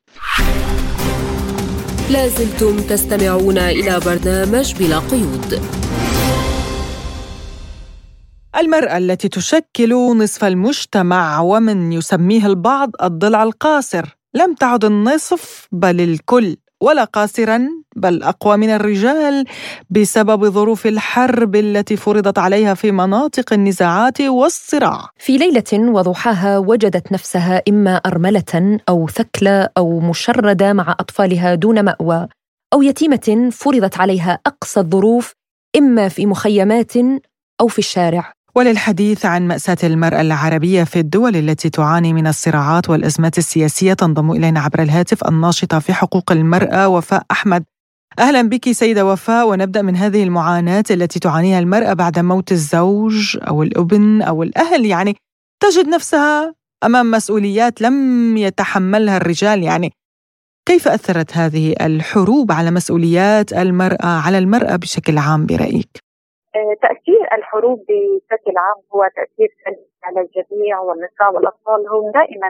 [2.12, 5.62] لازلتم تستمعون إلى برنامج بلا قيود.
[8.56, 16.58] المرأة التي تشكل نصف المجتمع ومن يسميه البعض الضلع القاصر لم تعد النصف بل الكل
[16.82, 19.46] ولا قاصرا بل أقوى من الرجال
[19.90, 25.10] بسبب ظروف الحرب التي فرضت عليها في مناطق النزاعات والصراع.
[25.18, 32.28] في ليلة وضحاها وجدت نفسها إما أرملة أو ثكلى أو مشردة مع أطفالها دون مأوى
[32.74, 35.34] أو يتيمة فرضت عليها أقصى الظروف
[35.78, 36.94] إما في مخيمات
[37.62, 38.37] أو في الشارع.
[38.58, 44.60] وللحديث عن مأساة المرأة العربية في الدول التي تعاني من الصراعات والأزمات السياسية تنضم إلينا
[44.60, 47.64] عبر الهاتف الناشطة في حقوق المرأة وفاء أحمد.
[48.20, 53.64] أهلا بك سيدة وفاء ونبدأ من هذه المعاناة التي تعانيها المرأة بعد موت الزوج أو
[53.64, 54.86] الأبن أو الأهل.
[54.86, 55.16] يعني
[55.64, 56.54] تجد نفسها
[56.84, 59.64] أمام مسؤوليات لم يتحملها الرجال.
[59.64, 59.92] يعني
[60.68, 66.07] كيف أثرت هذه الحروب على مسؤوليات المرأة على المرأة بشكل عام برأيك؟
[66.58, 72.50] آه، تأثير الحروب بشكل عام هو تأثير سلبي على الجميع والنساء والأطفال هم دائما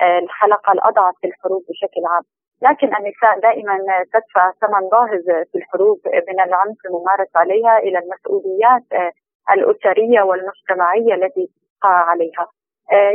[0.00, 2.22] آه، الحلقة الأضعف في الحروب بشكل عام.
[2.62, 3.78] لكن النساء دائما
[4.12, 9.12] تدفع ثمن باهظ في الحروب من العنف الممارس عليها إلى المسؤوليات آه،
[9.54, 12.46] الأسرية والمجتمعية التي تقع عليها.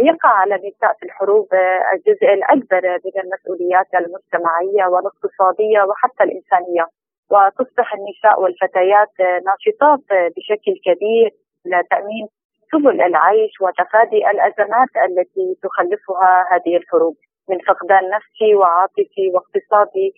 [0.09, 1.47] يقع على النساء في الحروب
[1.93, 6.87] الجزء الأكبر من المسؤوليات المجتمعية والاقتصادية وحتى الإنسانية.
[7.31, 9.13] وتصبح النساء والفتيات
[9.45, 9.99] ناشطات
[10.35, 11.31] بشكل كبير
[11.65, 12.27] لتأمين
[12.71, 17.15] سبل العيش وتفادي الأزمات التي تخلفها هذه الحروب
[17.49, 20.13] من فقدان نفسي وعاطفي واقتصادي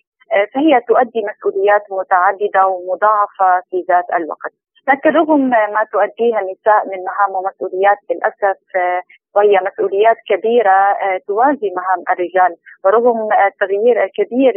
[0.54, 4.52] فهي تؤدي مسؤوليات متعددة ومضاعفة في ذات الوقت.
[4.88, 8.58] لكن رغم ما تؤديها النساء من مهام ومسؤوليات للأسف
[9.36, 14.52] وهي مسؤوليات كبيرة آه، توازي مهام الرجال ورغم التغيير الكبير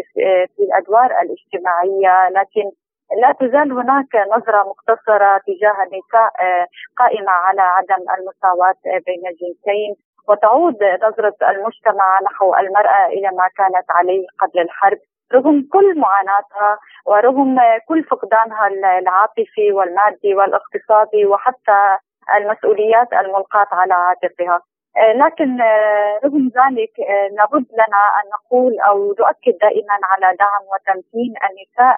[0.56, 2.72] في الأدوار الاجتماعية لكن
[3.18, 6.68] لا تزال هناك نظرة مقتصرة تجاه النساء آه،
[6.98, 8.76] قائمة على عدم المساواة
[9.06, 9.96] بين الجنسين.
[10.28, 14.98] وتعود نظرة المجتمع نحو المرأة إلى ما كانت عليه قبل الحرب.
[15.34, 17.58] رغم كل معاناتها ورغم
[17.88, 18.68] كل فقدانها
[19.00, 21.98] العاطفي والمادي والاقتصادي وحتى
[22.38, 24.62] المسؤوليات الملقاة على عاتقها.
[24.98, 30.64] آه، لكن آه، رغم ذلك آه، لابد لنا أن نقول أو نؤكد دائما على دعم
[30.74, 31.98] وتمكين النساء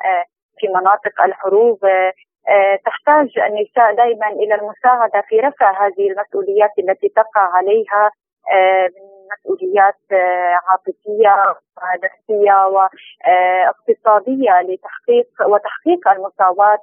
[0.58, 1.80] في مناطق الحروب.
[2.86, 8.12] تحتاج النساء دائما إلى المساعدة في رفع هذه المسؤوليات التي تقع عليها
[8.96, 10.00] من مسؤوليات
[10.68, 16.80] عاطفية ونفسيه واقتصاديه لتحقيق وتحقيق المساواة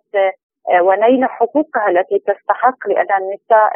[0.83, 3.73] ونيل حقوقها التي تستحق لأن النساء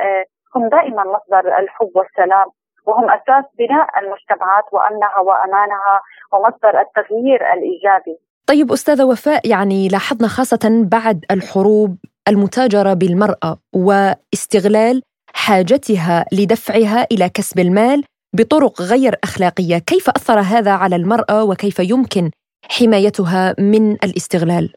[0.57, 2.47] هم دائما مصدر الحب والسلام
[2.86, 6.01] وهم أساس بناء المجتمعات وأمنها وأمانها
[6.32, 8.18] ومصدر التغيير الإيجابي.
[8.47, 11.97] طيب أستاذة وفاء يعني لاحظنا خاصة بعد الحروب
[12.28, 15.03] المتاجرة بالمرأة واستغلال
[15.34, 22.30] حاجتها لدفعها إلى كسب المال بطرق غير أخلاقية، كيف أثر هذا على المرأة وكيف يمكن
[22.70, 24.72] حمايتها من الاستغلال؟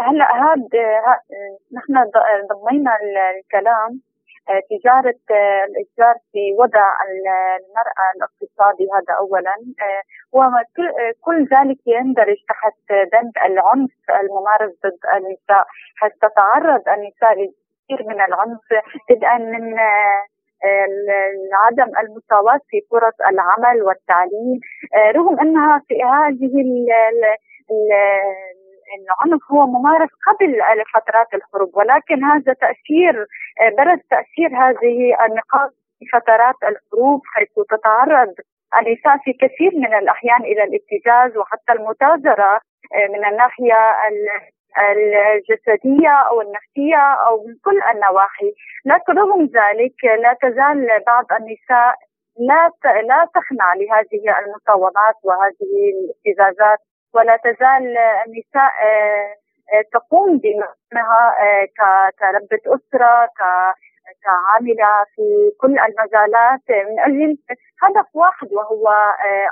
[0.00, 0.64] هلا هذا
[1.72, 2.10] نحن
[2.50, 2.98] ضمينا
[3.36, 4.00] الكلام
[4.48, 12.78] آه، تجارة آه، الإتجار في وضع المرأة الاقتصادي هذا أولا آه، وكل ذلك يندرج تحت
[13.12, 13.90] بند العنف
[14.20, 15.66] الممارس ضد النساء.
[15.96, 18.66] حيث تتعرض النساء لكثير من العنف
[19.10, 19.78] بدءا من
[21.52, 24.60] عدم المساواة في فرص العمل والتعليم
[25.16, 26.54] رغم أنها في هذه
[28.98, 30.60] العنف هو ممارس قبل
[30.94, 33.26] فترات الحروب ولكن هذا تأثير
[33.60, 38.34] آه، برز تأثير هذه النقاط في فترات الحروب حيث تتعرض
[38.78, 42.60] النساء في كثير من الأحيان إلى الابتزاز وحتى المتاجرة
[42.94, 43.76] آه، من الناحية
[44.78, 48.52] الجسدية أو النفسية أو من كل النواحي،
[48.84, 51.94] لكن رغم ذلك لا تزال بعض النساء
[52.38, 56.78] لا لا تخنع لهذه المساومات وهذه الابتزازات.
[57.14, 59.34] ولا تزال النساء آه،
[59.72, 61.68] آه، تقوم بمهامها آه،
[62.18, 63.28] كربة أسرة
[64.22, 67.38] كعاملة في كل المجالات من أجل
[67.82, 68.88] هدف واحد وهو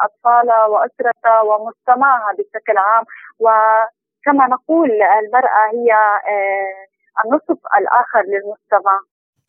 [0.05, 3.05] أطفالها وأسرتها ومجتمعها بشكل عام.
[3.39, 5.97] وكما نقول المرأة هي
[7.25, 9.01] النصف الآخر للمجتمع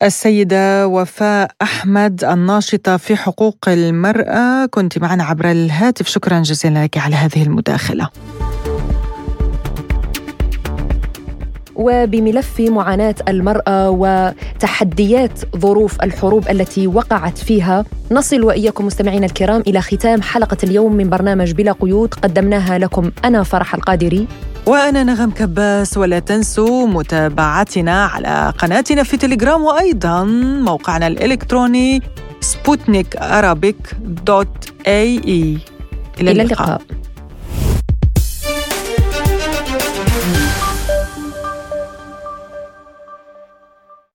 [0.02, 4.66] السيدة وفاء أحمد الناشطة في حقوق المرأة.
[4.66, 6.08] كنت معنا عبر الهاتف.
[6.08, 8.08] شكرا جزيلا لك على هذه المداخلة.
[11.74, 20.22] وبملف معاناة المرأة وتحديات ظروف الحروب التي وقعت فيها نصل وإياكم مستمعينا الكرام إلى ختام
[20.22, 22.14] حلقة اليوم من برنامج بلا قيود.
[22.14, 24.26] قدمناها لكم أنا فرح القادري.
[24.70, 30.24] وأنا نغم كباس ولا تنسوا متابعتنا على قناتنا في تليجرام وأيضا
[30.64, 32.02] موقعنا الإلكتروني
[32.40, 33.16] سبوتنيك
[34.00, 35.16] dot ae
[36.20, 36.82] إلى اللقاء, اللقاء.